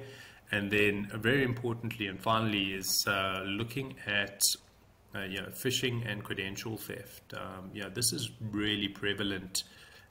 And 0.52 0.70
then, 0.70 1.10
uh, 1.14 1.18
very 1.18 1.44
importantly 1.44 2.08
and 2.08 2.20
finally, 2.20 2.74
is 2.74 3.06
uh, 3.08 3.44
looking 3.46 3.96
at 4.06 4.42
uh, 5.16 5.24
you 5.24 5.42
know, 5.42 5.48
phishing 5.50 6.10
and 6.10 6.24
credential 6.24 6.78
theft. 6.78 7.34
Um, 7.34 7.70
you 7.74 7.84
know, 7.84 7.90
this 7.90 8.12
is 8.14 8.32
really 8.42 8.88
prevalent 8.88 9.64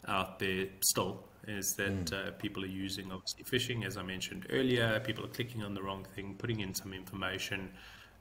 out 0.06 0.38
there 0.38 0.66
still. 0.80 1.24
Is 1.48 1.74
that 1.76 2.04
mm. 2.06 2.28
uh, 2.28 2.30
people 2.32 2.62
are 2.62 2.68
using 2.68 3.10
obviously 3.10 3.44
phishing, 3.44 3.84
as 3.84 3.96
I 3.96 4.02
mentioned 4.02 4.46
earlier. 4.50 5.00
People 5.00 5.24
are 5.24 5.28
clicking 5.28 5.64
on 5.64 5.74
the 5.74 5.82
wrong 5.82 6.06
thing, 6.14 6.36
putting 6.38 6.60
in 6.60 6.72
some 6.72 6.92
information. 6.92 7.70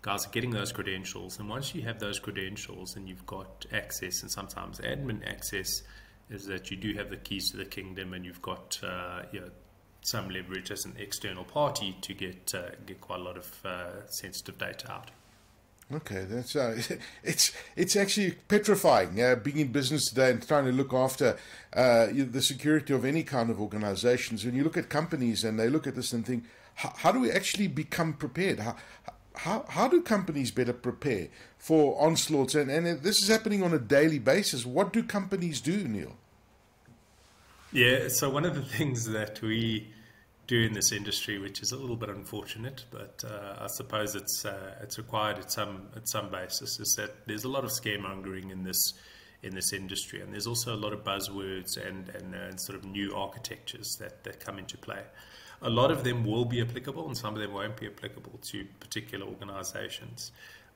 Guys 0.01 0.25
are 0.25 0.31
getting 0.31 0.49
those 0.49 0.71
credentials, 0.71 1.37
and 1.37 1.47
once 1.47 1.75
you 1.75 1.83
have 1.83 1.99
those 1.99 2.17
credentials 2.17 2.95
and 2.95 3.07
you've 3.07 3.25
got 3.27 3.67
access, 3.71 4.23
and 4.23 4.31
sometimes 4.31 4.79
admin 4.79 5.23
access, 5.29 5.83
is 6.31 6.45
that 6.45 6.71
you 6.71 6.77
do 6.77 6.95
have 6.95 7.11
the 7.11 7.17
keys 7.17 7.51
to 7.51 7.57
the 7.57 7.65
kingdom, 7.65 8.13
and 8.13 8.25
you've 8.25 8.41
got 8.41 8.79
uh, 8.81 9.21
you 9.31 9.41
know, 9.41 9.49
some 10.01 10.27
leverage 10.29 10.71
as 10.71 10.85
an 10.85 10.95
external 10.97 11.43
party 11.43 11.95
to 12.01 12.15
get 12.15 12.51
uh, 12.55 12.71
get 12.87 12.99
quite 12.99 13.19
a 13.19 13.23
lot 13.23 13.37
of 13.37 13.65
uh, 13.65 14.07
sensitive 14.07 14.57
data 14.57 14.91
out. 14.91 15.11
Okay, 15.93 16.25
that's 16.29 16.55
uh, 16.55 16.81
it's 17.23 17.51
it's 17.75 17.95
actually 17.95 18.31
petrifying 18.47 19.21
uh, 19.21 19.35
being 19.35 19.57
in 19.57 19.71
business 19.71 20.09
today 20.09 20.31
and 20.31 20.47
trying 20.47 20.65
to 20.65 20.71
look 20.71 20.93
after 20.93 21.37
uh, 21.73 22.07
the 22.11 22.41
security 22.41 22.93
of 22.93 23.03
any 23.05 23.23
kind 23.23 23.49
of 23.49 23.59
organizations. 23.59 24.45
When 24.45 24.55
you 24.55 24.63
look 24.63 24.77
at 24.77 24.89
companies 24.89 25.43
and 25.43 25.59
they 25.59 25.69
look 25.69 25.87
at 25.87 25.95
this 25.95 26.13
and 26.13 26.25
think, 26.25 26.45
how, 26.75 27.11
do 27.11 27.19
we 27.19 27.31
actually 27.31 27.67
become 27.67 28.13
prepared? 28.13 28.59
How, 28.59 28.75
how, 29.35 29.65
how 29.69 29.87
do 29.87 30.01
companies 30.01 30.51
better 30.51 30.73
prepare 30.73 31.27
for 31.57 32.01
onslaughts? 32.01 32.55
And, 32.55 32.71
and 32.71 33.01
this 33.01 33.21
is 33.21 33.27
happening 33.27 33.63
on 33.63 33.73
a 33.73 33.79
daily 33.79 34.19
basis. 34.19 34.65
What 34.65 34.93
do 34.93 35.03
companies 35.03 35.61
do, 35.61 35.87
Neil? 35.87 36.15
Yeah, 37.71 38.07
so 38.09 38.29
one 38.29 38.45
of 38.45 38.55
the 38.55 38.61
things 38.77 39.05
that 39.09 39.41
we 39.41 39.87
do 40.51 40.63
in 40.63 40.73
this 40.73 40.91
industry, 40.91 41.39
which 41.39 41.61
is 41.61 41.71
a 41.71 41.77
little 41.77 41.95
bit 41.95 42.09
unfortunate, 42.09 42.83
but 42.91 43.23
uh, 43.25 43.63
I 43.65 43.67
suppose 43.67 44.15
it's 44.15 44.43
uh, 44.43 44.75
it's 44.81 44.97
required 44.97 45.39
at 45.39 45.49
some 45.49 45.87
at 45.95 46.09
some 46.09 46.29
basis, 46.29 46.77
is 46.77 46.93
that 46.97 47.25
there's 47.25 47.45
a 47.45 47.47
lot 47.47 47.63
of 47.63 47.71
scaremongering 47.71 48.51
in 48.51 48.63
this 48.63 48.93
in 49.43 49.55
this 49.55 49.71
industry, 49.71 50.19
and 50.21 50.33
there's 50.33 50.47
also 50.47 50.75
a 50.75 50.81
lot 50.85 50.91
of 50.91 51.05
buzzwords 51.05 51.77
and 51.77 52.09
and, 52.09 52.35
uh, 52.35 52.57
sort 52.57 52.77
of 52.77 52.83
new 52.83 53.15
architectures 53.15 53.95
that 54.01 54.25
that 54.25 54.41
come 54.45 54.59
into 54.59 54.77
play. 54.77 55.03
A 55.61 55.69
lot 55.69 55.89
of 55.89 56.03
them 56.03 56.25
will 56.25 56.45
be 56.45 56.59
applicable, 56.59 57.07
and 57.07 57.17
some 57.17 57.33
of 57.33 57.39
them 57.39 57.53
won't 57.53 57.77
be 57.77 57.87
applicable 57.87 58.37
to 58.51 58.65
particular 58.81 59.25
organisations. 59.25 60.31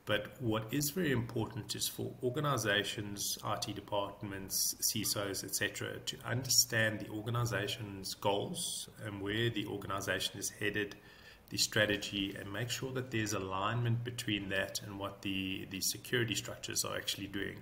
But 0.05 0.39
what 0.39 0.71
is 0.71 0.91
very 0.91 1.11
important 1.11 1.75
is 1.75 1.87
for 1.87 2.13
organizations, 2.21 3.39
IT 3.43 3.73
departments, 3.73 4.75
CISOs, 4.79 5.43
etc., 5.43 5.99
to 6.05 6.17
understand 6.23 6.99
the 6.99 7.09
organization's 7.09 8.13
goals 8.13 8.87
and 9.03 9.19
where 9.19 9.49
the 9.49 9.65
organization 9.65 10.37
is 10.37 10.49
headed, 10.49 10.95
the 11.49 11.57
strategy, 11.57 12.35
and 12.39 12.53
make 12.53 12.69
sure 12.69 12.91
that 12.93 13.09
there's 13.09 13.33
alignment 13.33 14.03
between 14.03 14.49
that 14.49 14.79
and 14.83 14.99
what 14.99 15.23
the, 15.23 15.67
the 15.71 15.81
security 15.81 16.35
structures 16.35 16.85
are 16.85 16.95
actually 16.95 17.27
doing. 17.27 17.57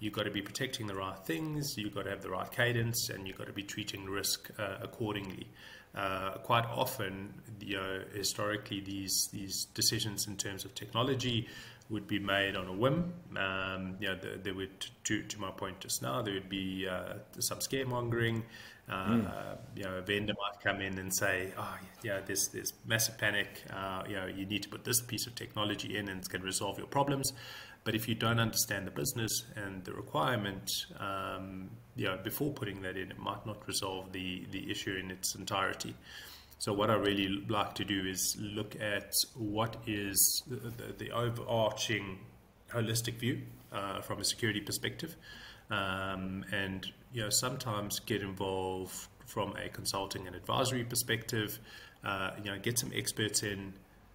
You've 0.00 0.12
got 0.12 0.24
to 0.24 0.30
be 0.30 0.42
protecting 0.42 0.88
the 0.88 0.94
right 0.94 1.18
things, 1.24 1.78
you've 1.78 1.94
got 1.94 2.04
to 2.04 2.10
have 2.10 2.20
the 2.20 2.30
right 2.30 2.50
cadence, 2.50 3.10
and 3.10 3.28
you've 3.28 3.38
got 3.38 3.46
to 3.46 3.52
be 3.52 3.62
treating 3.62 4.06
risk 4.06 4.50
uh, 4.58 4.78
accordingly. 4.82 5.46
Uh, 5.94 6.32
quite 6.38 6.66
often, 6.66 7.32
you 7.60 7.76
know, 7.76 8.02
historically, 8.14 8.80
these 8.80 9.30
these 9.32 9.64
decisions 9.72 10.26
in 10.26 10.36
terms 10.36 10.66
of 10.66 10.74
technology 10.74 11.48
would 11.88 12.06
be 12.06 12.18
made 12.18 12.56
on 12.56 12.66
a 12.66 12.72
whim. 12.72 13.12
Um, 13.36 13.96
you 14.00 14.08
know, 14.08 14.16
the, 14.16 14.38
there 14.42 14.54
would, 14.54 14.86
to, 15.04 15.22
to 15.22 15.40
my 15.40 15.50
point 15.50 15.80
just 15.80 16.02
now, 16.02 16.22
there 16.22 16.34
would 16.34 16.48
be 16.48 16.86
uh, 16.88 17.14
some 17.38 17.58
scaremongering. 17.58 18.42
Uh, 18.88 19.06
mm. 19.08 19.58
you 19.74 19.82
know, 19.82 19.96
a 19.96 20.00
vendor 20.02 20.34
might 20.34 20.62
come 20.62 20.80
in 20.80 20.98
and 20.98 21.12
say, 21.12 21.52
"Oh, 21.58 21.76
yeah, 22.04 22.20
there's 22.24 22.48
there's 22.52 22.72
massive 22.86 23.18
panic. 23.18 23.64
Uh, 23.68 24.04
you 24.08 24.14
know, 24.14 24.26
you 24.26 24.46
need 24.46 24.62
to 24.62 24.68
put 24.68 24.84
this 24.84 25.00
piece 25.00 25.26
of 25.26 25.34
technology 25.34 25.96
in, 25.96 26.08
and 26.08 26.18
it's 26.18 26.28
going 26.28 26.40
to 26.40 26.46
resolve 26.46 26.78
your 26.78 26.86
problems." 26.86 27.32
But 27.82 27.96
if 27.96 28.08
you 28.08 28.14
don't 28.14 28.38
understand 28.38 28.86
the 28.86 28.92
business 28.92 29.44
and 29.56 29.84
the 29.84 29.92
requirement, 29.92 30.70
um, 31.00 31.70
you 31.96 32.06
know, 32.06 32.18
before 32.22 32.52
putting 32.52 32.82
that 32.82 32.96
in, 32.96 33.10
it 33.10 33.18
might 33.18 33.44
not 33.44 33.66
resolve 33.66 34.12
the 34.12 34.46
the 34.52 34.70
issue 34.70 34.94
in 34.94 35.10
its 35.10 35.34
entirety. 35.34 35.96
So 36.58 36.72
what 36.72 36.90
I 36.90 36.94
really 36.94 37.44
like 37.48 37.74
to 37.74 37.84
do 37.84 38.06
is 38.06 38.36
look 38.40 38.80
at 38.80 39.12
what 39.34 39.76
is 39.86 40.42
the, 40.46 40.56
the, 40.56 40.92
the 40.96 41.10
overarching 41.10 42.18
holistic 42.70 43.18
view 43.18 43.42
uh, 43.72 44.00
from 44.00 44.20
a 44.20 44.24
security 44.24 44.60
perspective, 44.60 45.16
um, 45.70 46.44
and 46.52 46.86
you 47.12 47.22
know 47.22 47.30
sometimes 47.30 48.00
get 48.00 48.22
involved 48.22 49.08
from 49.26 49.54
a 49.56 49.68
consulting 49.68 50.26
and 50.26 50.34
advisory 50.34 50.84
perspective. 50.84 51.58
Uh, 52.04 52.30
you 52.42 52.50
know, 52.50 52.58
get 52.58 52.78
some 52.78 52.92
experts 52.94 53.42
in 53.42 53.74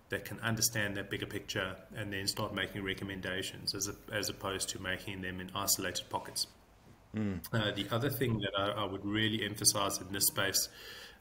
that 0.10 0.26
can 0.26 0.40
understand 0.40 0.98
that 0.98 1.10
bigger 1.10 1.26
picture, 1.26 1.76
and 1.96 2.12
then 2.12 2.28
start 2.28 2.54
making 2.54 2.84
recommendations 2.84 3.76
as 3.76 3.88
a, 3.88 3.96
as 4.14 4.30
opposed 4.30 4.70
to 4.70 4.80
making 4.80 5.22
them 5.22 5.40
in 5.40 5.50
isolated 5.56 6.10
pockets. 6.10 6.48
Mm. 7.16 7.40
Uh, 7.54 7.72
the 7.72 7.86
other 7.92 8.10
thing 8.10 8.40
that 8.40 8.52
I, 8.58 8.84
I 8.84 8.86
would 8.86 9.06
really 9.06 9.46
emphasize 9.46 10.00
in 10.00 10.12
this 10.12 10.28
space 10.28 10.70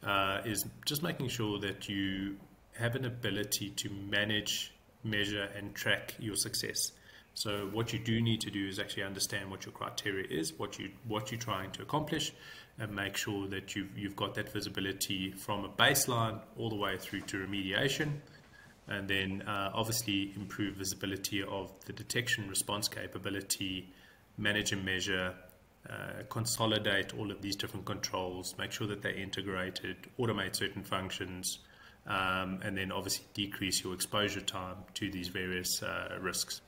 uh, 0.05 0.41
is 0.45 0.65
just 0.87 1.03
making 1.03 1.29
sure 1.29 1.59
that 1.61 1.89
you 1.89 2.37
have 2.73 2.95
an 2.95 3.05
ability 3.05 3.71
to 3.71 3.91
manage, 3.91 4.73
measure, 5.05 5.49
and 5.57 5.75
track 5.75 6.15
your 6.19 6.37
success. 6.37 6.93
So 7.35 7.69
what 7.73 7.93
you 7.93 7.99
do 7.99 8.21
need 8.21 8.41
to 8.43 8.51
do 8.51 8.67
is 8.67 8.79
actually 8.79 9.05
understand 9.05 9.51
what 9.51 9.65
your 9.65 9.73
criteria 9.73 10.27
is, 10.29 10.53
what 10.59 10.79
you 10.79 10.91
what 11.07 11.31
you're 11.31 11.41
trying 11.41 11.71
to 11.73 11.83
accomplish, 11.83 12.33
and 12.79 12.95
make 12.95 13.17
sure 13.17 13.47
that 13.49 13.77
you've 13.77 13.97
you've 13.97 14.17
got 14.17 14.35
that 14.35 14.53
visibility 14.53 15.33
from 15.33 15.65
a 15.65 15.69
baseline 15.69 16.41
all 16.59 16.71
the 16.71 16.77
way 16.77 16.97
through 16.99 17.21
to 17.23 17.37
remediation, 17.37 18.21
and 18.89 19.09
then 19.09 19.43
uh, 19.43 19.71
obviously 19.75 20.33
improve 20.35 20.75
visibility 20.77 21.43
of 21.43 21.73
the 21.87 21.93
detection 21.93 22.49
response 22.49 22.89
capability, 22.89 23.89
manage 24.37 24.73
and 24.73 24.85
measure, 24.85 25.35
uh, 25.89 26.23
consolidate 26.29 27.17
all 27.17 27.31
of 27.31 27.41
these 27.41 27.57
different 27.57 27.87
controls, 27.87 28.55
make 28.59 28.73
sure 28.73 28.87
that 28.87 29.03
they're 29.03 29.15
integrated, 29.15 29.97
automate 30.19 30.55
certain 30.55 30.83
functions, 30.83 31.61
um, 32.07 32.61
and 32.63 32.77
then 32.77 32.93
obviously 32.93 33.25
decrease 33.35 33.83
your 33.83 33.95
exposure 33.95 34.41
time 34.41 34.77
to 34.95 35.11
these 35.11 35.29
various 35.29 35.83
uh, 35.83 36.19
risks. 36.21 36.61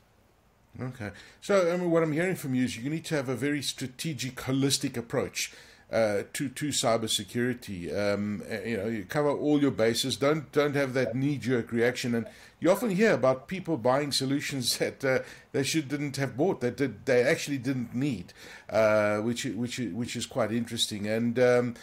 Okay. 0.81 1.11
So, 1.42 1.76
what 1.87 2.02
I'm 2.02 2.12
hearing 2.12 2.37
from 2.37 2.54
you 2.54 2.64
is 2.64 2.78
you 2.78 2.88
need 2.88 3.04
to 3.07 3.16
have 3.16 3.28
a 3.28 3.37
very 3.37 3.61
strategic, 3.61 4.37
holistic 4.37 4.97
approach 4.97 5.52
uh, 5.93 6.23
to 6.33 6.49
to 6.49 6.69
cybersecurity. 6.69 7.95
Um, 7.97 8.43
uh, 8.51 8.61
you 8.63 8.77
know, 8.79 8.87
you 8.87 9.05
cover 9.05 9.31
all 9.31 9.61
your 9.61 9.71
bases. 9.71 10.17
Don't 10.17 10.51
don't 10.51 10.75
have 10.75 10.95
that 10.95 11.15
knee 11.15 11.37
jerk 11.37 11.71
reaction. 11.71 12.15
And 12.15 12.27
you 12.61 12.71
often 12.71 12.91
hear 12.91 13.13
about 13.13 13.47
people 13.47 13.77
buying 13.77 14.11
solutions 14.11 14.79
that 14.79 15.05
uh, 15.05 15.19
they 15.53 15.63
should 15.63 15.89
didn't 15.89 16.17
have 16.17 16.37
bought 16.37 16.61
that 16.63 16.77
did, 16.77 17.05
they 17.05 17.23
actually 17.23 17.59
didn't 17.59 17.95
need, 17.95 18.33
uh, 18.71 19.19
which 19.19 19.45
which 19.45 19.79
which 19.79 20.17
is 20.17 20.27
quite 20.27 20.51
interesting. 20.51 21.07
And 21.07 21.39
um, 21.39 21.75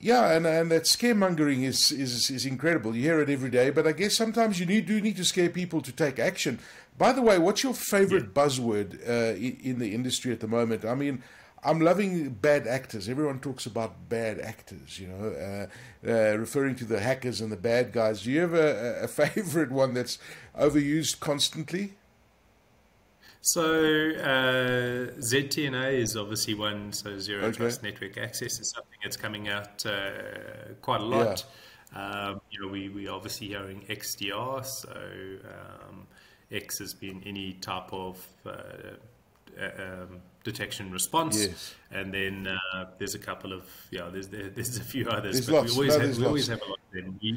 yeah, 0.00 0.32
and, 0.32 0.46
and 0.46 0.70
that 0.70 0.84
scaremongering 0.84 1.64
is, 1.64 1.92
is 1.92 2.30
is 2.30 2.46
incredible. 2.46 2.96
You 2.96 3.02
hear 3.02 3.20
it 3.20 3.28
every 3.28 3.50
day, 3.50 3.70
but 3.70 3.86
I 3.86 3.92
guess 3.92 4.16
sometimes 4.16 4.58
you 4.58 4.66
need 4.66 4.86
do 4.86 5.00
need 5.00 5.16
to 5.16 5.24
scare 5.24 5.50
people 5.50 5.82
to 5.82 5.92
take 5.92 6.18
action. 6.18 6.58
By 6.96 7.12
the 7.12 7.22
way, 7.22 7.38
what's 7.38 7.62
your 7.62 7.74
favorite 7.74 8.30
yeah. 8.34 8.42
buzzword 8.42 9.08
uh, 9.08 9.36
in, 9.36 9.58
in 9.62 9.78
the 9.78 9.94
industry 9.94 10.32
at 10.32 10.40
the 10.40 10.48
moment? 10.48 10.84
I 10.84 10.94
mean, 10.94 11.22
I'm 11.64 11.80
loving 11.80 12.30
bad 12.30 12.66
actors. 12.66 13.08
Everyone 13.08 13.40
talks 13.40 13.66
about 13.66 14.08
bad 14.08 14.40
actors, 14.40 14.98
you 14.98 15.08
know, 15.08 15.68
uh, 16.04 16.08
uh, 16.08 16.36
referring 16.36 16.76
to 16.76 16.84
the 16.84 17.00
hackers 17.00 17.40
and 17.40 17.50
the 17.50 17.56
bad 17.56 17.92
guys. 17.92 18.22
Do 18.22 18.30
you 18.30 18.40
have 18.40 18.54
a, 18.54 19.02
a 19.02 19.08
favorite 19.08 19.70
one 19.70 19.94
that's 19.94 20.18
overused 20.58 21.20
constantly? 21.20 21.94
So 23.40 23.62
uh, 23.62 25.14
ZTNA 25.20 25.94
is 25.94 26.16
obviously 26.16 26.54
one. 26.54 26.92
So 26.92 27.18
zero 27.18 27.44
okay. 27.44 27.56
trust 27.56 27.82
network 27.82 28.18
access 28.18 28.58
is 28.58 28.70
something 28.70 28.98
that's 29.02 29.16
coming 29.16 29.48
out 29.48 29.84
uh, 29.86 30.10
quite 30.82 31.00
a 31.00 31.04
lot. 31.04 31.44
Um, 31.94 32.40
you 32.50 32.60
know, 32.60 32.68
we 32.68 32.88
we 32.90 33.08
obviously 33.08 33.48
hearing 33.48 33.84
XDR, 33.88 34.64
so 34.64 34.90
um, 34.90 36.06
X 36.52 36.78
has 36.80 36.92
been 36.92 37.22
any 37.24 37.54
type 37.54 37.92
of 37.92 38.26
uh, 38.44 38.96
um, 39.58 40.20
detection 40.52 40.90
response, 41.00 41.36
Yes. 41.46 41.74
and 41.98 42.06
then 42.18 42.34
uh, 42.46 42.84
there's 42.98 43.14
a 43.14 43.24
couple 43.28 43.52
of 43.58 43.62
yeah, 43.90 44.08
there's 44.12 44.28
there, 44.28 44.48
there's 44.56 44.76
a 44.78 44.84
few 44.94 45.04
others, 45.16 45.34
There's 45.34 45.46
but 45.46 45.54
lots. 45.56 45.76
we 45.76 45.88
always 45.90 45.96
No, 45.98 46.06
have, 46.06 46.18
we 46.18 46.26
always 46.32 46.48
have 46.48 46.62
a 46.66 46.68
lot. 46.72 46.78
of 46.86 46.90
them. 46.94 47.18
We, 47.22 47.30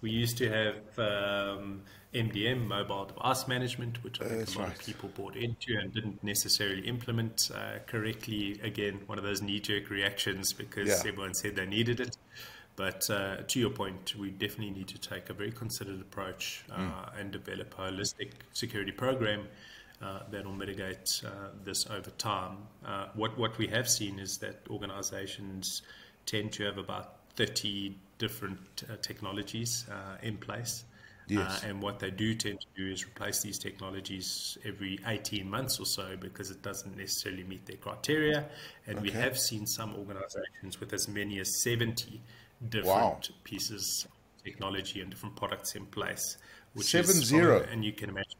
we 0.00 0.10
used 0.10 0.36
to 0.42 0.46
have 0.58 0.76
um, 1.10 1.82
MDM, 2.14 2.66
mobile 2.66 3.04
device 3.12 3.48
management, 3.48 3.94
which 4.04 4.20
I 4.20 4.24
think 4.26 4.38
That's 4.38 4.54
a 4.54 4.58
lot 4.58 4.68
right. 4.68 4.78
of 4.78 4.86
people 4.86 5.08
bought 5.18 5.36
into 5.36 5.70
and 5.80 5.92
didn't 5.92 6.22
necessarily 6.22 6.82
implement 6.94 7.50
uh, 7.54 7.78
correctly. 7.86 8.60
Again, 8.62 9.00
one 9.06 9.18
of 9.18 9.24
those 9.24 9.42
knee-jerk 9.42 9.90
reactions 9.90 10.52
because 10.52 10.88
Yeah. 10.88 11.10
everyone 11.10 11.34
said 11.34 11.56
they 11.56 11.66
needed 11.66 11.98
it. 12.00 12.16
But 12.76 13.10
uh, 13.10 13.38
to 13.50 13.58
your 13.58 13.70
point, 13.70 14.14
we 14.16 14.30
definitely 14.30 14.70
need 14.78 14.88
to 14.88 14.98
take 14.98 15.30
a 15.30 15.34
very 15.34 15.50
considered 15.50 16.00
approach 16.00 16.62
uh, 16.70 16.76
Hmm. 16.76 17.18
and 17.18 17.26
develop 17.32 17.68
a 17.78 17.82
holistic 17.90 18.30
security 18.52 18.92
program 18.92 19.40
uh, 20.02 20.20
that 20.30 20.44
will 20.44 20.52
mitigate 20.52 21.22
uh, 21.26 21.48
this 21.64 21.86
over 21.90 22.10
time. 22.10 22.56
Uh, 22.84 23.06
what 23.14 23.36
what 23.38 23.56
we 23.58 23.66
have 23.66 23.88
seen 23.88 24.18
is 24.18 24.38
that 24.38 24.60
organisations 24.70 25.82
tend 26.26 26.52
to 26.52 26.64
have 26.64 26.78
about 26.78 27.14
thirty 27.36 27.96
different 28.18 28.58
uh, 28.90 28.96
technologies 29.02 29.86
uh, 29.90 30.16
in 30.22 30.36
place. 30.36 30.84
Yes. 31.28 31.62
Uh, 31.62 31.68
and 31.68 31.82
what 31.82 31.98
they 31.98 32.10
do 32.10 32.34
tend 32.34 32.58
to 32.60 32.66
do 32.74 32.90
is 32.90 33.04
replace 33.06 33.42
these 33.42 33.58
technologies 33.58 34.56
every 34.64 34.98
18 35.06 35.48
months 35.48 35.78
or 35.78 35.84
so 35.84 36.16
because 36.18 36.50
it 36.50 36.62
doesn't 36.62 36.96
necessarily 36.96 37.44
meet 37.44 37.66
their 37.66 37.76
criteria. 37.76 38.46
And 38.86 39.00
we 39.02 39.10
have 39.10 39.38
seen 39.38 39.66
some 39.66 39.94
organizations 39.94 40.80
with 40.80 40.92
as 40.94 41.06
many 41.06 41.38
as 41.38 41.60
70 41.62 42.22
different 42.70 42.86
Wow. 42.86 43.20
pieces 43.44 44.06
of 44.08 44.42
technology 44.42 45.02
and 45.02 45.10
different 45.10 45.36
products 45.36 45.74
in 45.74 45.84
place. 45.86 46.38
Which 46.72 46.86
Seven 46.86 47.10
is 47.10 47.24
zero. 47.24 47.62
And 47.70 47.84
you 47.84 47.92
can 47.92 48.08
imagine, 48.08 48.38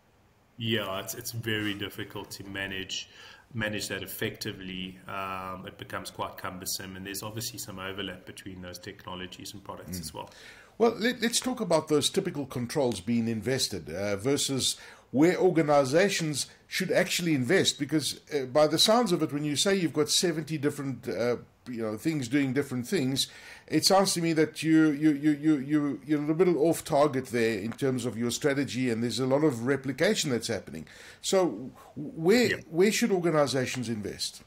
yeah, 0.58 1.00
it's, 1.00 1.14
it's 1.14 1.32
very 1.32 1.72
difficult 1.74 2.30
to 2.32 2.44
manage 2.44 3.08
manage 3.54 3.88
that 3.88 4.02
effectively. 4.02 4.98
Um, 5.08 5.64
it 5.66 5.78
becomes 5.78 6.10
quite 6.10 6.36
cumbersome, 6.36 6.96
and 6.96 7.06
there's 7.06 7.22
obviously 7.22 7.58
some 7.58 7.78
overlap 7.78 8.26
between 8.26 8.60
those 8.60 8.78
technologies 8.78 9.54
and 9.54 9.64
products 9.64 9.98
Mm. 9.98 10.00
as 10.02 10.12
well. 10.14 10.30
Well, 10.76 10.94
let, 10.98 11.20
let's 11.22 11.40
talk 11.40 11.60
about 11.60 11.88
those 11.88 12.10
typical 12.10 12.44
controls 12.46 13.00
being 13.00 13.26
invested 13.26 13.88
uh, 13.88 14.16
versus 14.16 14.76
where 15.10 15.36
organizations 15.38 16.46
should 16.66 16.90
actually 16.92 17.34
invest. 17.34 17.78
Because 17.78 18.20
uh, 18.34 18.44
by 18.44 18.66
the 18.66 18.78
sounds 18.78 19.12
of 19.12 19.22
it, 19.22 19.32
when 19.32 19.44
you 19.44 19.56
say 19.56 19.74
you've 19.74 19.94
got 19.94 20.10
70 20.10 20.58
different 20.58 21.08
uh, 21.08 21.36
you 21.68 21.82
know 21.82 21.96
things 21.96 22.28
doing 22.28 22.52
different 22.52 22.87
things, 22.87 23.28
it 23.66 23.84
sounds 23.84 24.14
to 24.14 24.22
me 24.22 24.32
that 24.34 24.62
you 24.62 24.90
you 24.90 25.10
you 25.12 25.30
you 25.32 25.56
you 25.58 26.00
you're 26.06 26.22
a 26.22 26.34
little 26.34 26.58
off 26.68 26.84
target 26.84 27.26
there 27.26 27.58
in 27.58 27.72
terms 27.72 28.04
of 28.04 28.16
your 28.16 28.30
strategy, 28.30 28.90
and 28.90 29.02
there's 29.02 29.20
a 29.20 29.26
lot 29.26 29.44
of 29.44 29.66
replication 29.66 30.30
that's 30.30 30.48
happening. 30.48 30.87
So, 31.20 31.70
where 31.96 32.50
Yeah. 32.50 32.56
where 32.70 32.92
should 32.92 33.12
organizations 33.12 33.88
invest? 33.88 34.42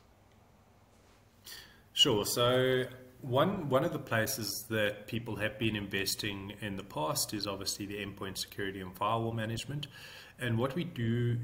Sure. 1.94 2.26
So 2.26 2.86
one 3.22 3.70
one 3.70 3.84
of 3.84 3.94
the 3.94 4.00
places 4.00 4.66
that 4.70 5.08
people 5.08 5.36
have 5.36 5.60
been 5.60 5.76
investing 5.76 6.54
in 6.62 6.76
the 6.78 6.84
past 6.84 7.34
is 7.34 7.46
obviously 7.48 7.86
the 7.86 7.96
endpoint 7.96 8.38
security 8.38 8.82
and 8.82 8.96
firewall 8.96 9.34
management. 9.34 9.88
And 10.40 10.58
what 10.58 10.74
we 10.74 10.84
do 10.84 11.38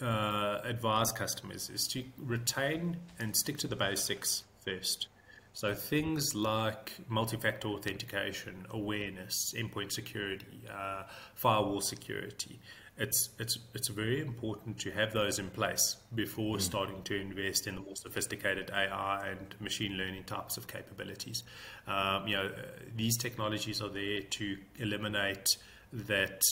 uh, 0.00 0.60
advise 0.64 1.12
customers 1.12 1.68
is 1.70 1.86
to 1.88 2.02
retain 2.18 2.96
and 3.18 3.36
stick 3.36 3.58
to 3.58 3.68
the 3.68 3.76
basics 3.76 4.44
first. 4.64 5.08
So 5.54 5.74
things 5.74 6.34
like 6.34 6.92
multi-factor 7.08 7.68
authentication, 7.68 8.66
awareness, 8.70 9.52
endpoint 9.56 9.92
security, 9.92 10.62
uh, 10.72 11.02
firewall 11.34 11.82
security. 11.82 12.58
It's 12.98 13.30
it's 13.38 13.58
it's 13.74 13.88
very 13.88 14.20
important 14.20 14.78
to 14.80 14.90
have 14.90 15.12
those 15.12 15.38
in 15.38 15.48
place 15.50 15.96
before 16.14 16.58
starting 16.60 17.02
to 17.04 17.18
invest 17.18 17.66
in 17.66 17.74
the 17.74 17.80
more 17.80 17.96
sophisticated 17.96 18.70
AI 18.70 19.28
and 19.28 19.54
machine 19.60 19.96
learning 19.96 20.24
types 20.24 20.56
of 20.56 20.66
capabilities. 20.66 21.42
Um, 21.86 22.28
you 22.28 22.36
know, 22.36 22.50
these 22.94 23.16
technologies 23.16 23.80
are 23.80 23.88
there 23.88 24.20
to 24.20 24.56
eliminate 24.78 25.46
that 25.92 26.42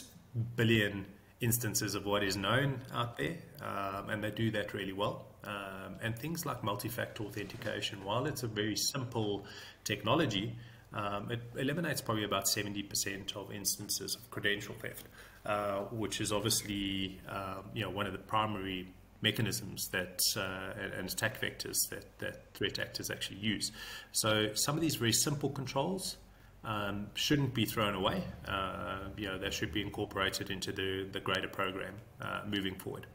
billion 0.57 1.07
instances 1.41 1.95
of 1.95 2.05
what 2.05 2.23
is 2.23 2.37
known 2.37 2.83
out 2.93 3.17
there, 3.17 3.37
um, 3.63 4.11
and 4.11 4.23
they 4.23 4.31
do 4.31 4.51
that 4.51 4.75
really 4.75 4.93
well. 4.93 5.27
Um, 5.45 5.97
and 6.03 6.19
things 6.19 6.45
like 6.45 6.63
multi-factor 6.63 7.25
authentication, 7.25 8.05
while 8.05 8.27
it's 8.27 8.43
a 8.43 8.47
very 8.47 8.77
simple 8.77 9.47
technology, 9.85 10.55
um, 10.93 11.31
it 11.31 11.41
eliminates 11.57 12.01
probably 12.01 12.25
about 12.25 12.45
70% 12.45 13.37
of 13.37 13.53
instances 13.53 14.17
of 14.17 14.31
credential 14.31 14.75
theft, 14.75 15.07
uh, 15.47 15.81
which 15.93 16.21
is 16.21 16.33
obviously 16.33 17.21
um, 17.29 17.65
you 17.73 17.83
know 17.83 17.91
one 17.91 18.07
of 18.07 18.13
the 18.13 18.19
primary 18.19 18.93
mechanisms 19.23 19.89
that 19.89 20.21
uh, 20.37 20.73
and, 20.99 21.09
attack 21.09 21.41
vectors 21.41 21.89
that, 21.91 22.19
that 22.19 22.55
threat 22.55 22.79
actors 22.79 23.11
actually 23.11 23.39
use. 23.39 23.71
So 24.13 24.55
some 24.55 24.77
of 24.77 24.81
these 24.81 24.97
very 24.97 25.13
simple 25.13 25.51
controls 25.51 26.17
um, 26.65 27.07
shouldn't 27.15 27.55
be 27.55 27.65
thrown 27.65 27.95
away. 27.95 28.23
Uh, 28.47 28.99
you 29.17 29.27
know, 29.27 29.39
they 29.39 29.51
should 29.51 29.73
be 29.73 29.81
incorporated 29.81 30.51
into 30.51 30.73
the, 30.73 31.09
the 31.11 31.21
greater 31.21 31.49
program 31.49 31.95
uh, 32.21 32.41
moving 32.47 32.75
forward. 32.75 33.07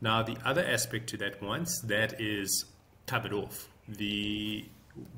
Now, 0.00 0.22
the 0.22 0.36
other 0.44 0.64
aspect 0.64 1.08
to 1.10 1.16
that, 1.18 1.42
once 1.42 1.80
that 1.84 2.20
is 2.20 2.66
covered 3.06 3.32
off, 3.32 3.68
the 3.88 4.68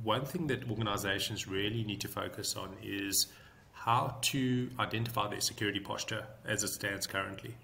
one 0.02 0.24
thing 0.24 0.46
that 0.48 0.68
organizations 0.68 1.48
really 1.48 1.84
need 1.84 2.00
to 2.00 2.08
focus 2.08 2.54
on 2.56 2.76
is 2.82 3.26
how 3.72 4.16
to 4.20 4.70
identify 4.78 5.28
their 5.28 5.40
security 5.40 5.80
posture 5.80 6.26
as 6.44 6.62
it 6.62 6.68
stands 6.68 7.06
currently. 7.06 7.56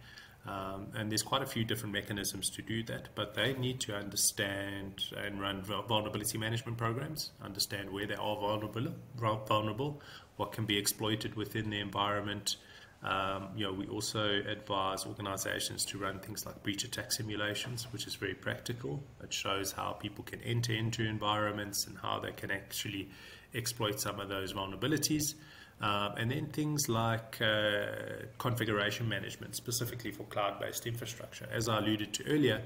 Um, 0.46 0.88
and 0.94 1.11
there's 1.11 1.22
quite 1.22 1.42
a 1.42 1.46
few 1.46 1.64
different 1.64 1.94
mechanisms 1.94 2.50
to 2.50 2.62
do 2.62 2.83
that, 2.85 3.09
but 3.14 3.35
they 3.35 3.54
need 3.54 3.80
to 3.80 3.96
understand 3.96 5.02
and 5.16 5.40
run 5.40 5.62
vulnerability 5.62 6.37
management 6.37 6.76
programs, 6.76 7.30
understand 7.42 7.90
where 7.90 8.07
they 8.07 8.14
are 8.14 8.37
vulnerable, 8.37 8.88
vulnerable, 9.16 10.02
what 10.37 10.52
can 10.52 10.66
be 10.66 10.76
exploited 10.76 11.35
within 11.35 11.70
the 11.70 11.80
environment. 11.80 12.57
Um, 13.02 13.48
you 13.57 13.64
know, 13.64 13.72
we 13.72 13.87
also 13.87 14.42
advise 14.46 15.07
organizations 15.07 15.85
to 15.87 15.98
run 15.98 16.20
things 16.20 16.44
like 16.44 16.62
breach 16.62 16.85
attack 16.85 17.12
simulations, 17.12 17.87
which 17.92 18.07
is 18.07 18.14
very 18.14 18.35
practical. 18.35 19.02
It 19.22 19.33
shows 19.33 19.72
how 19.72 19.92
people 19.92 20.24
can 20.24 20.42
enter 20.42 20.74
into 20.74 21.07
environments 21.07 21.87
and 21.87 21.96
how 21.96 22.18
they 22.18 22.33
can 22.33 22.50
actually 22.50 23.09
exploit 23.54 24.00
some 24.00 24.20
of 24.20 24.28
those 24.28 24.52
vulnerabilities. 24.52 25.35
Um, 25.80 26.14
and 26.16 26.30
then 26.30 26.46
things 26.46 26.88
like 26.88 27.40
uh, 27.42 28.26
configuration 28.38 29.08
management, 29.08 29.56
specifically 29.56 30.12
for 30.12 30.22
cloud-based 30.24 30.87
infrastructure. 30.87 31.48
As 31.52 31.68
I 31.68 31.78
alluded 31.78 32.14
to 32.14 32.26
earlier, 32.26 32.62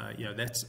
uh, 0.00 0.12
you 0.16 0.24
know 0.24 0.34
that's 0.34 0.64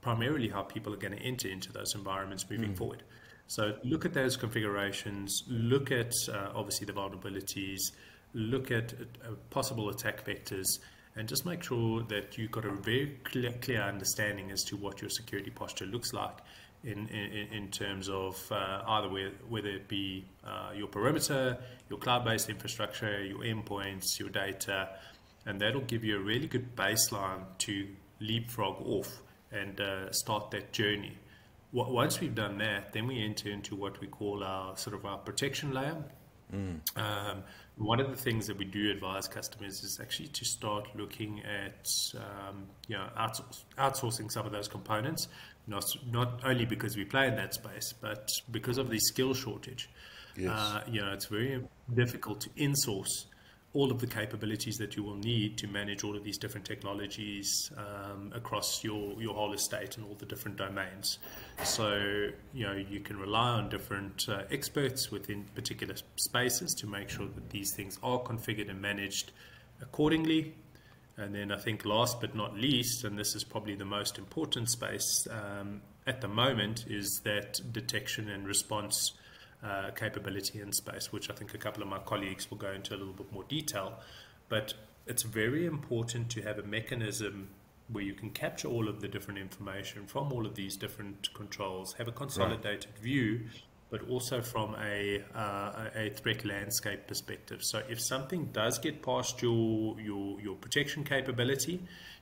primarily 0.00 0.48
how 0.48 0.62
people 0.62 0.92
are 0.94 0.96
going 0.96 1.16
to 1.16 1.22
enter 1.22 1.48
into 1.48 1.70
those 1.72 1.94
environments 1.94 2.48
moving 2.50 2.74
forward. 2.74 3.02
So 3.46 3.76
look 3.82 4.04
at 4.04 4.12
those 4.12 4.36
configurations, 4.36 5.42
look 5.48 5.90
at 5.90 6.12
uh, 6.32 6.48
obviously 6.54 6.86
the 6.86 6.92
vulnerabilities, 6.92 7.80
look 8.34 8.70
at 8.70 8.92
uh, 8.92 9.32
possible 9.50 9.88
attack 9.88 10.24
vectors, 10.24 10.66
and 11.16 11.28
just 11.28 11.46
make 11.46 11.62
sure 11.62 12.02
that 12.04 12.38
you've 12.38 12.50
got 12.50 12.64
a 12.64 12.72
very 12.72 13.18
clear, 13.24 13.52
clear 13.60 13.82
understanding 13.82 14.50
as 14.50 14.62
to 14.64 14.76
what 14.76 15.00
your 15.00 15.10
security 15.10 15.50
posture 15.50 15.86
looks 15.86 16.12
like 16.12 16.38
in, 16.84 17.08
in, 17.08 17.52
in 17.52 17.68
terms 17.70 18.08
of 18.08 18.36
uh, 18.52 18.82
either 18.86 19.08
whether 19.48 19.68
it 19.68 19.88
be 19.88 20.24
uh, 20.44 20.70
your 20.74 20.86
perimeter, 20.88 21.58
your 21.90 21.98
cloud-based 21.98 22.48
infrastructure, 22.48 23.22
your 23.24 23.40
endpoints, 23.40 24.18
your 24.18 24.28
data, 24.28 24.88
and 25.46 25.60
that'll 25.60 25.80
give 25.82 26.04
you 26.04 26.16
a 26.16 26.20
really 26.20 26.46
good 26.46 26.76
baseline 26.76 27.42
to 27.58 27.86
leapfrog 28.20 28.80
off 28.86 29.08
and 29.50 29.80
uh, 29.80 30.10
start 30.12 30.50
that 30.50 30.72
journey. 30.72 31.16
Wa- 31.72 31.88
Once 31.88 32.20
we've 32.20 32.34
done 32.34 32.58
that, 32.58 32.92
then 32.92 33.06
we 33.06 33.24
enter 33.24 33.50
into 33.50 33.74
what 33.74 34.00
we 34.00 34.06
call 34.06 34.44
our 34.44 34.76
sort 34.76 34.94
of 34.94 35.04
our 35.04 35.18
protection 35.18 35.72
layer. 35.72 35.96
Um, 36.96 37.42
one 37.76 38.00
of 38.00 38.08
the 38.10 38.16
things 38.16 38.46
that 38.46 38.56
we 38.56 38.64
do 38.64 38.90
advise 38.90 39.28
customers 39.28 39.82
is 39.84 40.00
actually 40.00 40.28
to 40.28 40.44
start 40.46 40.88
looking 40.96 41.40
at 41.44 41.86
um, 42.16 42.66
you 42.88 42.96
know 42.96 43.06
outsource, 43.18 43.64
outsourcing 43.76 44.30
some 44.32 44.46
of 44.46 44.52
those 44.52 44.66
components, 44.66 45.28
not 45.68 45.84
not 46.10 46.40
only 46.44 46.64
because 46.64 46.96
we 46.96 47.04
play 47.04 47.28
in 47.28 47.36
that 47.36 47.54
space, 47.54 47.92
but 48.00 48.28
because 48.50 48.78
of 48.78 48.90
the 48.90 48.98
skill 48.98 49.34
shortage. 49.34 49.88
Yes. 50.36 50.50
Uh, 50.50 50.82
you 50.90 51.00
know, 51.00 51.12
it's 51.12 51.26
very 51.26 51.62
difficult 51.94 52.40
to 52.42 52.50
insource 52.50 53.26
all 53.74 53.90
of 53.90 54.00
the 54.00 54.06
capabilities 54.06 54.76
that 54.78 54.96
you 54.96 55.02
will 55.02 55.16
need 55.16 55.58
to 55.58 55.66
manage 55.66 56.02
all 56.02 56.16
of 56.16 56.24
these 56.24 56.38
different 56.38 56.66
technologies 56.66 57.70
um, 57.76 58.32
across 58.34 58.82
your, 58.82 59.20
your 59.20 59.34
whole 59.34 59.52
estate 59.52 59.96
and 59.98 60.06
all 60.06 60.14
the 60.14 60.24
different 60.24 60.56
domains. 60.56 61.18
So, 61.64 62.30
you 62.54 62.66
know, 62.66 62.72
you 62.72 63.00
can 63.00 63.18
rely 63.18 63.50
on 63.50 63.68
different 63.68 64.26
uh, 64.28 64.42
experts 64.50 65.10
within 65.10 65.44
particular 65.54 65.96
spaces 66.16 66.74
to 66.74 66.86
make 66.86 67.10
sure 67.10 67.26
that 67.26 67.50
these 67.50 67.74
things 67.74 67.98
are 68.02 68.18
configured 68.20 68.70
and 68.70 68.80
managed 68.80 69.32
accordingly. 69.82 70.54
And 71.18 71.34
then 71.34 71.50
I 71.50 71.58
think 71.58 71.84
last 71.84 72.20
but 72.20 72.36
not 72.36 72.54
least, 72.54 73.02
and 73.02 73.18
this 73.18 73.34
is 73.34 73.42
probably 73.42 73.74
the 73.74 73.84
most 73.84 74.18
important 74.18 74.70
space 74.70 75.26
um, 75.30 75.82
at 76.06 76.20
the 76.20 76.28
moment, 76.28 76.84
is 76.88 77.20
that 77.24 77.60
detection 77.72 78.30
and 78.30 78.46
response 78.46 79.12
uh, 79.64 79.90
capability 79.90 80.60
in 80.60 80.72
space, 80.72 81.12
which 81.12 81.28
I 81.28 81.34
think 81.34 81.52
a 81.54 81.58
couple 81.58 81.82
of 81.82 81.88
my 81.88 81.98
colleagues 81.98 82.48
will 82.48 82.58
go 82.58 82.70
into 82.70 82.94
a 82.94 82.98
little 82.98 83.12
bit 83.12 83.32
more 83.32 83.42
detail. 83.48 83.98
But 84.48 84.74
it's 85.06 85.24
very 85.24 85.66
important 85.66 86.30
to 86.30 86.42
have 86.42 86.58
a 86.58 86.62
mechanism 86.62 87.48
where 87.88 88.04
you 88.04 88.14
can 88.14 88.30
capture 88.30 88.68
all 88.68 88.88
of 88.88 89.00
the 89.00 89.08
different 89.08 89.40
information 89.40 90.06
from 90.06 90.32
all 90.32 90.46
of 90.46 90.54
these 90.54 90.76
different 90.76 91.32
controls, 91.34 91.94
have 91.94 92.06
a 92.06 92.12
consolidated 92.12 92.86
right. 92.92 93.02
view, 93.02 93.40
but 93.90 94.08
also 94.08 94.42
from 94.42 94.76
a, 94.80 95.22
uh, 95.34 95.88
a 95.94 96.10
threat 96.10 96.44
landscape 96.44 97.06
perspective. 97.06 97.62
So 97.62 97.82
if 97.88 98.00
something 98.00 98.46
does 98.52 98.78
get 98.78 99.02
past 99.02 99.40
your, 99.42 99.98
your, 100.00 100.40
your 100.40 100.56
protection 100.56 101.04
capability, 101.04 101.80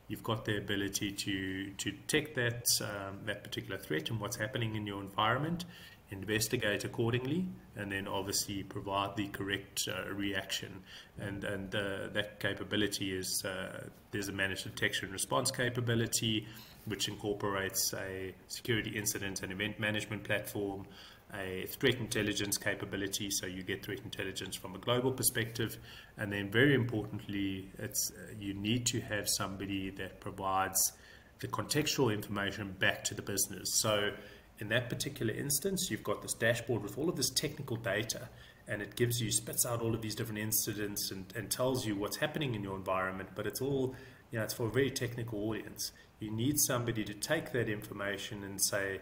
you've 0.08 0.22
got 0.22 0.44
the 0.44 0.58
ability 0.58 1.10
to, 1.10 1.70
to 1.70 1.90
detect 1.90 2.36
that, 2.36 2.66
um, 2.82 3.18
that 3.26 3.42
particular 3.42 3.78
threat 3.78 4.10
and 4.10 4.20
what's 4.20 4.36
happening 4.36 4.76
in 4.76 4.86
your 4.86 5.00
environment 5.00 5.64
investigate 6.10 6.84
accordingly, 6.84 7.44
and 7.74 7.90
then 7.90 8.06
obviously 8.06 8.62
provide 8.62 9.16
the 9.16 9.26
correct 9.28 9.88
uh, 9.88 10.08
reaction. 10.12 10.82
And 11.18 11.44
and 11.44 11.74
uh, 11.74 12.08
that 12.12 12.38
capability 12.40 13.16
is 13.16 13.42
uh, 13.44 13.88
there's 14.12 14.28
a 14.28 14.32
managed 14.32 14.64
detection 14.64 15.10
response 15.10 15.50
capability, 15.50 16.46
which 16.84 17.08
incorporates 17.08 17.92
a 17.94 18.34
security 18.46 18.90
incident 18.90 19.42
and 19.42 19.50
event 19.50 19.80
management 19.80 20.22
platform, 20.24 20.86
a 21.34 21.66
threat 21.66 21.96
intelligence 21.96 22.56
capability, 22.56 23.30
so 23.30 23.46
you 23.46 23.62
get 23.62 23.84
threat 23.84 24.00
intelligence 24.04 24.56
from 24.56 24.74
a 24.74 24.78
global 24.78 25.12
perspective, 25.12 25.76
and 26.16 26.32
then 26.32 26.50
very 26.50 26.74
importantly, 26.74 27.68
it's 27.78 28.12
uh, 28.12 28.32
you 28.38 28.54
need 28.54 28.86
to 28.86 29.00
have 29.00 29.28
somebody 29.28 29.90
that 29.90 30.20
provides 30.20 30.92
the 31.40 31.48
contextual 31.48 32.14
information 32.14 32.74
back 32.78 33.04
to 33.04 33.14
the 33.14 33.22
business. 33.22 33.74
So 33.74 34.10
in 34.58 34.68
that 34.68 34.88
particular 34.88 35.34
instance, 35.34 35.90
you've 35.90 36.04
got 36.04 36.22
this 36.22 36.32
dashboard 36.32 36.82
with 36.82 36.96
all 36.96 37.08
of 37.08 37.16
this 37.16 37.30
technical 37.30 37.76
data, 37.76 38.28
and 38.68 38.80
it 38.80 38.96
gives 38.96 39.20
you, 39.20 39.30
spits 39.30 39.66
out 39.66 39.82
all 39.82 39.94
of 39.94 40.02
these 40.02 40.14
different 40.14 40.40
incidents 40.40 41.10
and, 41.10 41.26
and 41.36 41.50
tells 41.50 41.86
you 41.86 41.96
what's 41.96 42.16
happening 42.16 42.54
in 42.54 42.62
your 42.62 42.76
environment, 42.76 43.28
but 43.34 43.46
it's 43.46 43.60
all, 43.60 43.94
you 44.30 44.38
know, 44.38 44.44
it's 44.44 44.54
for 44.54 44.66
a 44.66 44.70
very 44.70 44.90
technical 44.90 45.48
audience. 45.48 45.92
You 46.20 46.30
need 46.30 46.58
somebody 46.58 47.04
to 47.04 47.14
take 47.14 47.52
that 47.52 47.68
information 47.68 48.42
and 48.42 48.60
say, 48.60 49.00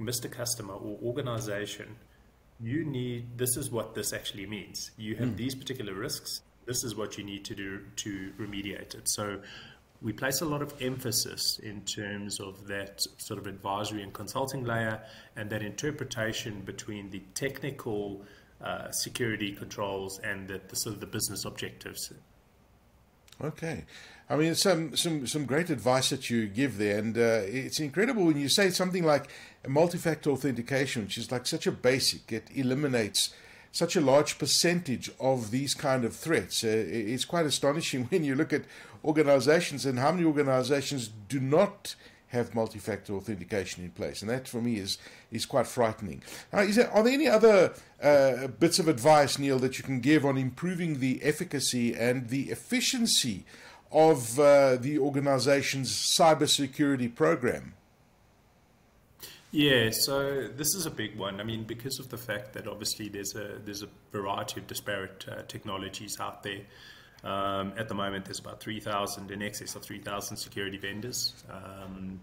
Mr. 0.00 0.30
Customer 0.30 0.74
or 0.74 0.98
organization, 1.02 1.96
you 2.60 2.84
need, 2.84 3.38
this 3.38 3.56
is 3.56 3.70
what 3.70 3.94
this 3.94 4.12
actually 4.12 4.46
means. 4.46 4.90
You 4.96 5.16
have 5.16 5.30
mm. 5.30 5.36
these 5.36 5.54
particular 5.54 5.94
risks. 5.94 6.40
This 6.66 6.84
is 6.84 6.96
what 6.96 7.18
you 7.18 7.24
need 7.24 7.44
to 7.46 7.54
do 7.54 7.80
to 7.96 8.32
remediate 8.38 8.94
it. 8.94 9.08
So 9.08 9.40
we 10.02 10.12
place 10.12 10.40
a 10.40 10.44
lot 10.44 10.62
of 10.62 10.74
emphasis 10.80 11.58
in 11.62 11.80
terms 11.82 12.40
of 12.40 12.66
that 12.66 13.00
sort 13.18 13.38
of 13.38 13.46
advisory 13.46 14.02
and 14.02 14.12
consulting 14.12 14.64
layer 14.64 15.02
and 15.36 15.48
that 15.50 15.62
interpretation 15.62 16.60
between 16.60 17.10
the 17.10 17.22
technical 17.34 18.22
uh, 18.62 18.90
security 18.90 19.52
controls 19.52 20.18
and 20.20 20.48
the, 20.48 20.60
the, 20.68 20.76
sort 20.76 20.94
of 20.94 21.00
the 21.00 21.06
business 21.06 21.44
objectives. 21.44 22.12
Okay, 23.42 23.84
I 24.30 24.36
mean 24.36 24.54
some 24.54 24.96
some 24.96 25.26
some 25.26 25.44
great 25.44 25.70
advice 25.70 26.10
that 26.10 26.30
you 26.30 26.46
give 26.46 26.78
there, 26.78 26.98
and 26.98 27.16
uh, 27.16 27.42
it's 27.44 27.80
incredible 27.80 28.24
when 28.24 28.38
you 28.38 28.48
say 28.48 28.70
something 28.70 29.04
like 29.04 29.28
multi-factor 29.66 30.30
authentication, 30.30 31.02
which 31.02 31.18
is 31.18 31.32
like 31.32 31.46
such 31.46 31.66
a 31.66 31.72
basic. 31.72 32.30
It 32.32 32.48
eliminates 32.54 33.34
such 33.72 33.96
a 33.96 34.00
large 34.00 34.38
percentage 34.38 35.10
of 35.18 35.50
these 35.50 35.74
kind 35.74 36.04
of 36.04 36.14
threats. 36.14 36.62
Uh, 36.62 36.68
it's 36.68 37.24
quite 37.24 37.44
astonishing 37.44 38.04
when 38.10 38.24
you 38.24 38.36
look 38.36 38.52
at 38.52 38.62
organizations 39.04 39.84
and 39.84 39.98
how 39.98 40.12
many 40.12 40.24
organizations 40.24 41.10
do 41.28 41.40
not 41.40 41.96
have 42.34 42.54
multi-factor 42.54 43.14
authentication 43.14 43.84
in 43.84 43.90
place, 43.90 44.20
and 44.22 44.30
that 44.30 44.46
for 44.46 44.60
me 44.60 44.76
is 44.76 44.98
is 45.30 45.46
quite 45.46 45.66
frightening. 45.66 46.22
Now, 46.52 46.60
is 46.60 46.76
there, 46.76 46.90
are 46.90 47.02
there 47.02 47.14
any 47.14 47.28
other 47.28 47.72
uh, 48.02 48.48
bits 48.48 48.78
of 48.78 48.88
advice, 48.88 49.38
Neil, 49.38 49.58
that 49.60 49.78
you 49.78 49.84
can 49.84 50.00
give 50.00 50.26
on 50.26 50.36
improving 50.36 51.00
the 51.00 51.22
efficacy 51.22 51.94
and 51.94 52.28
the 52.28 52.50
efficiency 52.50 53.44
of 53.90 54.38
uh, 54.38 54.76
the 54.76 54.98
organization's 54.98 55.90
cybersecurity 55.90 57.14
program? 57.14 57.74
Yeah, 59.54 59.90
so 59.90 60.48
this 60.48 60.74
is 60.74 60.84
a 60.84 60.90
big 60.90 61.16
one. 61.16 61.40
I 61.40 61.44
mean, 61.44 61.62
because 61.62 62.00
of 62.00 62.08
the 62.08 62.18
fact 62.18 62.54
that 62.54 62.66
obviously 62.66 63.08
there's 63.08 63.36
a 63.36 63.60
there's 63.64 63.84
a 63.84 63.88
variety 64.10 64.60
of 64.60 64.66
disparate 64.66 65.24
uh, 65.30 65.42
technologies 65.46 66.18
out 66.18 66.42
there. 66.42 66.62
Um, 67.24 67.72
at 67.78 67.88
the 67.88 67.94
moment, 67.94 68.26
there's 68.26 68.38
about 68.38 68.60
3,000 68.60 69.30
in 69.30 69.40
excess 69.40 69.74
of 69.76 69.82
3,000 69.82 70.36
security 70.36 70.76
vendors, 70.76 71.32
um, 71.50 72.20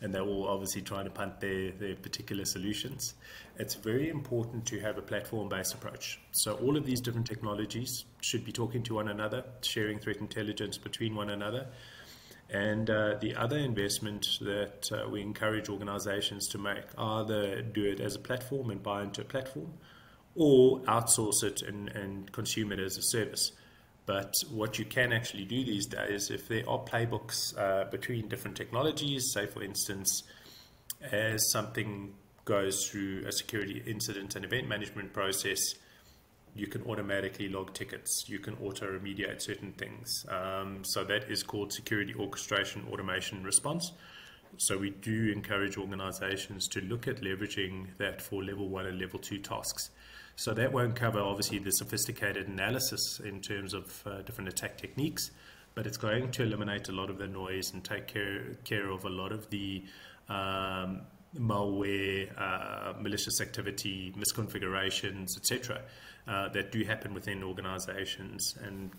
and 0.00 0.14
they're 0.14 0.22
all 0.22 0.46
obviously 0.46 0.80
trying 0.80 1.06
to 1.06 1.10
punt 1.10 1.40
their, 1.40 1.72
their 1.72 1.96
particular 1.96 2.44
solutions. 2.44 3.14
It's 3.58 3.74
very 3.74 4.08
important 4.08 4.64
to 4.66 4.78
have 4.78 4.96
a 4.96 5.02
platform-based 5.02 5.74
approach. 5.74 6.20
So 6.30 6.54
all 6.54 6.76
of 6.76 6.86
these 6.86 7.00
different 7.00 7.26
technologies 7.26 8.04
should 8.20 8.44
be 8.44 8.52
talking 8.52 8.84
to 8.84 8.94
one 8.94 9.08
another, 9.08 9.44
sharing 9.62 9.98
threat 9.98 10.18
intelligence 10.18 10.78
between 10.78 11.16
one 11.16 11.30
another, 11.30 11.66
and 12.48 12.88
uh, 12.88 13.16
the 13.20 13.34
other 13.34 13.58
investment 13.58 14.38
that 14.40 14.88
uh, 14.92 15.08
we 15.08 15.20
encourage 15.20 15.68
organizations 15.68 16.46
to 16.48 16.58
make 16.58 16.84
either 16.96 17.60
do 17.62 17.84
it 17.84 17.98
as 17.98 18.14
a 18.14 18.20
platform 18.20 18.70
and 18.70 18.82
buy 18.84 19.02
into 19.02 19.22
a 19.22 19.24
platform 19.24 19.72
or 20.36 20.80
outsource 20.82 21.42
it 21.42 21.62
and, 21.62 21.88
and 21.88 22.30
consume 22.30 22.70
it 22.70 22.78
as 22.78 22.96
a 22.96 23.02
service. 23.02 23.52
But 24.06 24.34
what 24.50 24.78
you 24.78 24.84
can 24.84 25.12
actually 25.12 25.44
do 25.44 25.64
these 25.64 25.86
days, 25.86 26.30
if 26.30 26.48
there 26.48 26.68
are 26.68 26.78
playbooks 26.78 27.56
uh, 27.58 27.84
between 27.90 28.28
different 28.28 28.56
technologies, 28.56 29.32
say 29.32 29.46
for 29.46 29.62
instance, 29.62 30.22
as 31.00 31.50
something 31.50 32.14
goes 32.44 32.86
through 32.88 33.24
a 33.26 33.32
security 33.32 33.82
incident 33.86 34.36
and 34.36 34.44
event 34.44 34.68
management 34.68 35.12
process, 35.12 35.58
you 36.54 36.66
can 36.66 36.82
automatically 36.82 37.48
log 37.48 37.72
tickets, 37.72 38.24
you 38.28 38.38
can 38.38 38.54
auto 38.62 38.86
remediate 38.86 39.42
certain 39.42 39.72
things. 39.72 40.24
Um, 40.28 40.84
so 40.84 41.02
that 41.04 41.30
is 41.30 41.42
called 41.42 41.72
security 41.72 42.14
orchestration 42.14 42.86
automation 42.92 43.42
response. 43.42 43.92
So 44.58 44.78
we 44.78 44.90
do 44.90 45.32
encourage 45.32 45.76
organizations 45.76 46.68
to 46.68 46.80
look 46.80 47.08
at 47.08 47.20
leveraging 47.20 47.96
that 47.98 48.22
for 48.22 48.42
level 48.42 48.68
one 48.68 48.86
and 48.86 49.00
level 49.00 49.18
two 49.18 49.38
tasks. 49.38 49.90
So 50.36 50.52
that 50.54 50.72
won't 50.72 50.96
cover 50.96 51.20
obviously 51.20 51.58
the 51.58 51.70
sophisticated 51.70 52.48
analysis 52.48 53.20
in 53.24 53.40
terms 53.40 53.72
of 53.74 54.02
uh, 54.06 54.22
different 54.22 54.48
attack 54.48 54.78
techniques, 54.78 55.30
but 55.74 55.86
it's 55.86 55.96
going 55.96 56.30
to 56.32 56.42
eliminate 56.42 56.88
a 56.88 56.92
lot 56.92 57.10
of 57.10 57.18
the 57.18 57.28
noise 57.28 57.72
and 57.72 57.84
take 57.84 58.08
care, 58.08 58.54
care 58.64 58.90
of 58.90 59.04
a 59.04 59.08
lot 59.08 59.32
of 59.32 59.48
the 59.50 59.84
um, 60.28 61.02
malware, 61.36 62.28
uh, 62.36 62.94
malicious 63.00 63.40
activity, 63.40 64.12
misconfigurations, 64.16 65.36
etc 65.36 65.80
uh, 66.26 66.48
that 66.50 66.72
do 66.72 66.84
happen 66.84 67.14
within 67.14 67.42
organizations. 67.42 68.56
And 68.62 68.90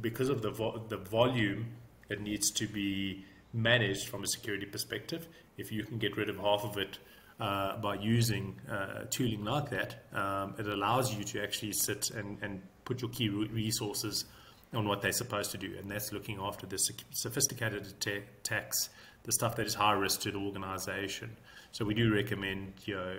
because 0.00 0.28
of 0.28 0.42
the, 0.42 0.50
vo- 0.50 0.84
the 0.88 0.98
volume, 0.98 1.66
it 2.08 2.20
needs 2.20 2.50
to 2.52 2.66
be 2.66 3.24
managed 3.56 4.08
from 4.08 4.22
a 4.22 4.26
security 4.26 4.66
perspective. 4.66 5.26
If 5.56 5.72
you 5.72 5.84
can 5.84 5.98
get 5.98 6.16
rid 6.16 6.28
of 6.28 6.36
half 6.36 6.62
of 6.64 6.76
it 6.76 6.98
uh, 7.40 7.78
by 7.78 7.94
using 7.94 8.60
uh, 8.70 9.04
tooling 9.10 9.44
like 9.44 9.70
that, 9.70 10.04
um, 10.12 10.54
it 10.58 10.66
allows 10.66 11.14
you 11.14 11.24
to 11.24 11.42
actually 11.42 11.72
sit 11.72 12.10
and, 12.10 12.38
and 12.42 12.62
put 12.84 13.00
your 13.00 13.10
key 13.10 13.28
resources 13.28 14.26
on 14.74 14.86
what 14.86 15.00
they're 15.00 15.12
supposed 15.12 15.50
to 15.52 15.58
do, 15.58 15.74
and 15.78 15.90
that's 15.90 16.12
looking 16.12 16.38
after 16.40 16.66
the 16.66 16.78
sophisticated 17.12 17.86
attacks, 18.06 18.90
the 19.22 19.32
stuff 19.32 19.56
that 19.56 19.66
is 19.66 19.74
high 19.74 19.92
risk 19.92 20.20
to 20.20 20.30
the 20.30 20.38
organization. 20.38 21.34
So 21.72 21.84
we 21.84 21.94
do 21.94 22.12
recommend 22.12 22.74
you 22.84 22.96
know, 22.96 23.16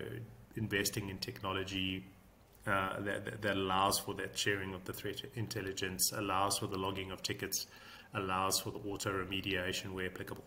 investing 0.55 1.09
in 1.09 1.17
technology 1.17 2.05
uh, 2.67 2.99
that, 2.99 3.41
that 3.41 3.55
allows 3.55 3.97
for 3.99 4.13
that 4.15 4.37
sharing 4.37 4.73
of 4.73 4.83
the 4.83 4.93
threat 4.93 5.21
intelligence, 5.35 6.11
allows 6.11 6.57
for 6.57 6.67
the 6.67 6.77
logging 6.77 7.11
of 7.11 7.23
tickets, 7.23 7.65
allows 8.13 8.59
for 8.59 8.71
the 8.71 8.79
auto 8.79 9.11
remediation 9.11 9.93
where 9.93 10.07
applicable. 10.07 10.43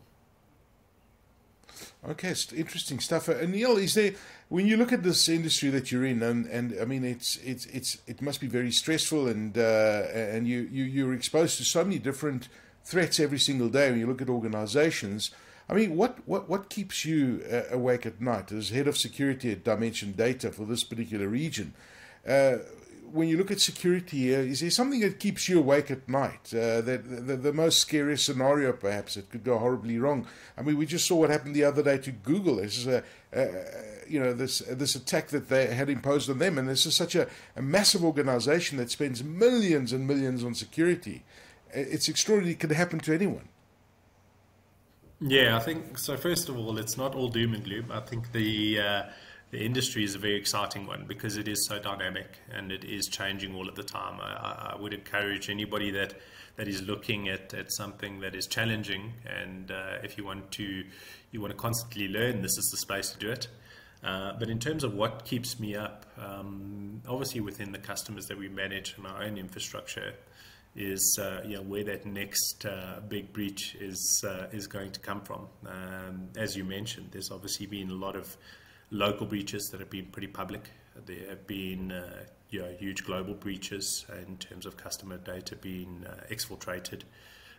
Okay, 2.08 2.34
interesting 2.56 2.98
stuff. 2.98 3.28
Uh, 3.28 3.44
Neil, 3.46 3.76
is 3.76 3.94
there 3.94 4.12
when 4.48 4.66
you 4.66 4.76
look 4.76 4.92
at 4.92 5.02
this 5.02 5.28
industry 5.28 5.70
that 5.70 5.92
you're 5.92 6.04
in, 6.04 6.22
and, 6.22 6.46
and 6.46 6.74
I 6.80 6.84
mean, 6.84 7.04
it's 7.04 7.36
it's 7.38 7.66
it's 7.66 7.98
it 8.06 8.22
must 8.22 8.40
be 8.40 8.46
very 8.46 8.72
stressful, 8.72 9.28
and 9.28 9.56
uh, 9.56 10.06
and 10.12 10.46
you 10.48 10.68
you 10.72 10.84
you're 10.84 11.14
exposed 11.14 11.58
to 11.58 11.64
so 11.64 11.84
many 11.84 11.98
different 11.98 12.48
threats 12.84 13.20
every 13.20 13.38
single 13.38 13.68
day. 13.68 13.90
When 13.90 14.00
you 14.00 14.06
look 14.06 14.22
at 14.22 14.28
organizations, 14.28 15.30
I 15.68 15.74
mean, 15.74 15.94
what 15.94 16.18
what 16.26 16.48
what 16.48 16.70
keeps 16.70 17.04
you 17.04 17.44
uh, 17.50 17.62
awake 17.70 18.06
at 18.06 18.20
night 18.20 18.50
as 18.50 18.70
head 18.70 18.88
of 18.88 18.96
security 18.96 19.52
at 19.52 19.64
Dimension 19.64 20.12
Data 20.12 20.50
for 20.50 20.64
this 20.64 20.84
particular 20.84 21.28
region? 21.28 21.74
When 23.12 23.28
you 23.28 23.36
look 23.36 23.50
at 23.50 23.60
security, 23.60 24.32
is 24.32 24.60
there 24.60 24.70
something 24.70 25.00
that 25.00 25.18
keeps 25.18 25.48
you 25.48 25.58
awake 25.58 25.90
at 25.90 26.08
night? 26.08 26.52
Uh, 26.52 26.80
the, 26.80 26.98
the, 26.98 27.36
the 27.36 27.52
most 27.52 27.80
scariest 27.80 28.24
scenario, 28.24 28.72
perhaps, 28.72 29.14
that 29.14 29.30
could 29.30 29.42
go 29.42 29.58
horribly 29.58 29.98
wrong. 29.98 30.26
I 30.56 30.62
mean, 30.62 30.76
we 30.76 30.86
just 30.86 31.06
saw 31.06 31.16
what 31.16 31.30
happened 31.30 31.54
the 31.54 31.64
other 31.64 31.82
day 31.82 31.98
to 31.98 32.12
Google. 32.12 32.56
This 32.56 32.78
is 32.78 32.86
a, 32.86 33.02
you 34.08 34.20
know, 34.20 34.32
this 34.32 34.58
this 34.60 34.94
attack 34.94 35.28
that 35.28 35.48
they 35.48 35.66
had 35.66 35.88
imposed 35.88 36.28
on 36.28 36.38
them, 36.38 36.58
and 36.58 36.68
this 36.68 36.84
is 36.84 36.94
such 36.94 37.14
a, 37.14 37.28
a 37.56 37.62
massive 37.62 38.04
organization 38.04 38.76
that 38.78 38.90
spends 38.90 39.22
millions 39.22 39.92
and 39.92 40.06
millions 40.06 40.42
on 40.42 40.54
security. 40.54 41.22
It's 41.72 42.08
extraordinary; 42.08 42.54
it 42.54 42.60
could 42.60 42.72
happen 42.72 42.98
to 43.00 43.14
anyone. 43.14 43.48
Yeah, 45.20 45.56
I 45.56 45.60
think 45.60 45.98
so. 45.98 46.16
First 46.16 46.48
of 46.48 46.56
all, 46.56 46.78
it's 46.78 46.96
not 46.96 47.14
all 47.14 47.28
doom 47.28 47.54
and 47.54 47.62
gloom. 47.62 47.92
I 47.92 48.00
think 48.00 48.32
the 48.32 48.80
uh, 48.80 49.02
the 49.50 49.64
industry 49.64 50.04
is 50.04 50.14
a 50.14 50.18
very 50.18 50.36
exciting 50.36 50.86
one 50.86 51.04
because 51.06 51.36
it 51.36 51.48
is 51.48 51.66
so 51.66 51.78
dynamic 51.78 52.38
and 52.52 52.70
it 52.70 52.84
is 52.84 53.08
changing 53.08 53.54
all 53.54 53.68
of 53.68 53.74
the 53.74 53.82
time. 53.82 54.20
I, 54.20 54.74
I 54.74 54.76
would 54.80 54.94
encourage 54.94 55.50
anybody 55.50 55.90
that 55.92 56.14
that 56.56 56.68
is 56.68 56.82
looking 56.82 57.28
at, 57.28 57.54
at 57.54 57.72
something 57.72 58.20
that 58.20 58.34
is 58.34 58.46
challenging 58.46 59.14
and 59.24 59.70
uh, 59.70 59.98
if 60.02 60.18
you 60.18 60.24
want 60.24 60.50
to 60.52 60.84
you 61.32 61.40
want 61.40 61.52
to 61.52 61.56
constantly 61.56 62.08
learn, 62.08 62.42
this 62.42 62.56
is 62.58 62.68
the 62.70 62.76
space 62.78 63.10
to 63.10 63.18
do 63.18 63.30
it. 63.30 63.48
Uh, 64.02 64.32
but 64.38 64.48
in 64.48 64.58
terms 64.58 64.82
of 64.82 64.94
what 64.94 65.24
keeps 65.24 65.60
me 65.60 65.76
up, 65.76 66.06
um, 66.18 67.02
obviously 67.06 67.40
within 67.40 67.72
the 67.72 67.78
customers 67.78 68.26
that 68.26 68.38
we 68.38 68.48
manage 68.48 68.94
and 68.96 69.06
our 69.06 69.22
own 69.22 69.36
infrastructure, 69.36 70.14
is 70.76 71.18
uh, 71.20 71.40
you 71.44 71.56
know 71.56 71.62
where 71.62 71.82
that 71.82 72.06
next 72.06 72.64
uh, 72.64 73.00
big 73.08 73.32
breach 73.32 73.74
is 73.80 74.24
uh, 74.26 74.46
is 74.52 74.66
going 74.66 74.92
to 74.92 75.00
come 75.00 75.20
from. 75.20 75.48
Um, 75.66 76.28
as 76.36 76.56
you 76.56 76.64
mentioned, 76.64 77.08
there's 77.10 77.30
obviously 77.30 77.66
been 77.66 77.90
a 77.90 77.94
lot 77.94 78.14
of 78.14 78.36
local 78.90 79.26
breaches 79.26 79.68
that 79.70 79.80
have 79.80 79.90
been 79.90 80.06
pretty 80.06 80.28
public. 80.28 80.70
There 81.06 81.28
have 81.28 81.46
been 81.46 81.92
uh, 81.92 82.24
you 82.50 82.62
know, 82.62 82.72
huge 82.78 83.04
global 83.04 83.34
breaches 83.34 84.04
in 84.26 84.36
terms 84.38 84.66
of 84.66 84.76
customer 84.76 85.16
data 85.18 85.56
being 85.56 86.04
uh, 86.08 86.24
exfiltrated. 86.30 87.02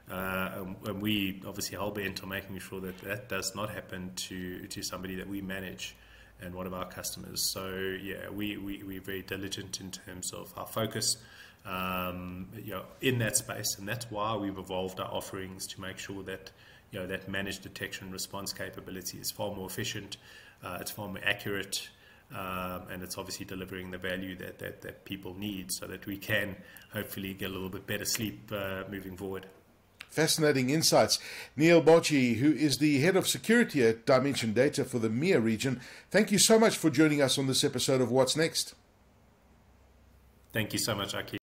Uh, 0.10 0.52
and, 0.56 0.76
and, 0.86 1.02
we 1.02 1.42
obviously 1.48 1.78
hell 1.78 1.92
bent 1.92 2.22
on 2.22 2.30
making 2.30 2.60
sure 2.60 2.82
that 2.82 2.98
that 3.00 3.30
does 3.30 3.54
not 3.56 3.70
happen 3.70 4.12
to, 4.16 4.68
to 4.68 4.82
somebody 4.82 5.16
that 5.16 5.30
we 5.30 5.42
manage 5.42 5.96
and 6.42 6.54
one 6.54 6.68
of 6.68 6.74
our 6.74 6.90
customers. 6.90 7.52
So 7.54 7.96
yeah, 8.02 8.30
we, 8.30 8.58
we, 8.58 8.84
we're 8.84 9.02
very 9.02 9.22
diligent 9.22 9.80
in 9.80 9.92
terms 9.92 10.34
of 10.34 10.52
our 10.58 10.66
focus 10.66 11.18
um, 11.66 12.48
you 12.56 12.72
know, 12.72 12.84
in 13.02 13.20
that 13.20 13.38
space, 13.38 13.78
and 13.78 13.88
that's 13.88 14.10
why 14.10 14.36
we've 14.36 14.58
evolved 14.58 15.00
our 15.00 15.12
offerings 15.12 15.68
to 15.68 15.82
make 15.82 15.98
sure 15.98 16.24
that 16.24 16.52
you 16.92 17.00
know 17.00 17.08
that 17.08 17.28
managed 17.30 17.64
detection 17.64 18.12
response 18.12 18.54
capability 18.54 19.18
is 19.18 19.32
far 19.32 19.54
more 19.56 19.68
efficient, 19.68 20.18
uh, 20.64 20.78
it's 20.82 20.92
far 20.92 21.08
more 21.08 21.22
accurate, 21.24 21.90
um, 22.34 22.84
and 22.92 23.02
it's 23.04 23.18
obviously 23.18 23.46
delivering 23.46 23.92
the 23.92 23.98
value 23.98 24.36
that, 24.38 24.60
that, 24.60 24.82
that 24.82 25.06
people 25.06 25.34
need, 25.38 25.72
so 25.72 25.88
that 25.88 26.06
we 26.06 26.18
can 26.18 26.56
hopefully 26.94 27.34
get 27.34 27.50
a 27.50 27.54
little 27.54 27.70
bit 27.70 27.88
better 27.88 28.06
sleep 28.06 28.52
uh, 28.54 28.84
moving 28.90 29.16
forward. 29.18 29.46
Fascinating 30.10 30.70
insights. 30.70 31.20
Neil 31.56 31.82
Bottcher, 31.82 32.36
who 32.36 32.52
is 32.52 32.80
the 32.80 33.00
head 33.00 33.16
of 33.16 33.28
security 33.28 33.82
at 33.84 34.06
Dimension 34.06 34.52
Data 34.52 34.84
for 34.84 35.00
the 35.00 35.10
MEA 35.10 35.38
region, 35.38 35.80
thank 36.10 36.34
you 36.34 36.38
so 36.38 36.60
much 36.60 36.78
for 36.78 36.90
joining 36.90 37.22
us 37.22 37.38
on 37.38 37.48
this 37.48 37.64
episode 37.64 38.02
of 38.02 38.12
What's 38.12 38.36
Next. 38.36 38.76
Thank 40.52 40.74
you 40.74 40.80
so 40.80 40.96
much, 40.96 41.16
Aki. 41.16 41.41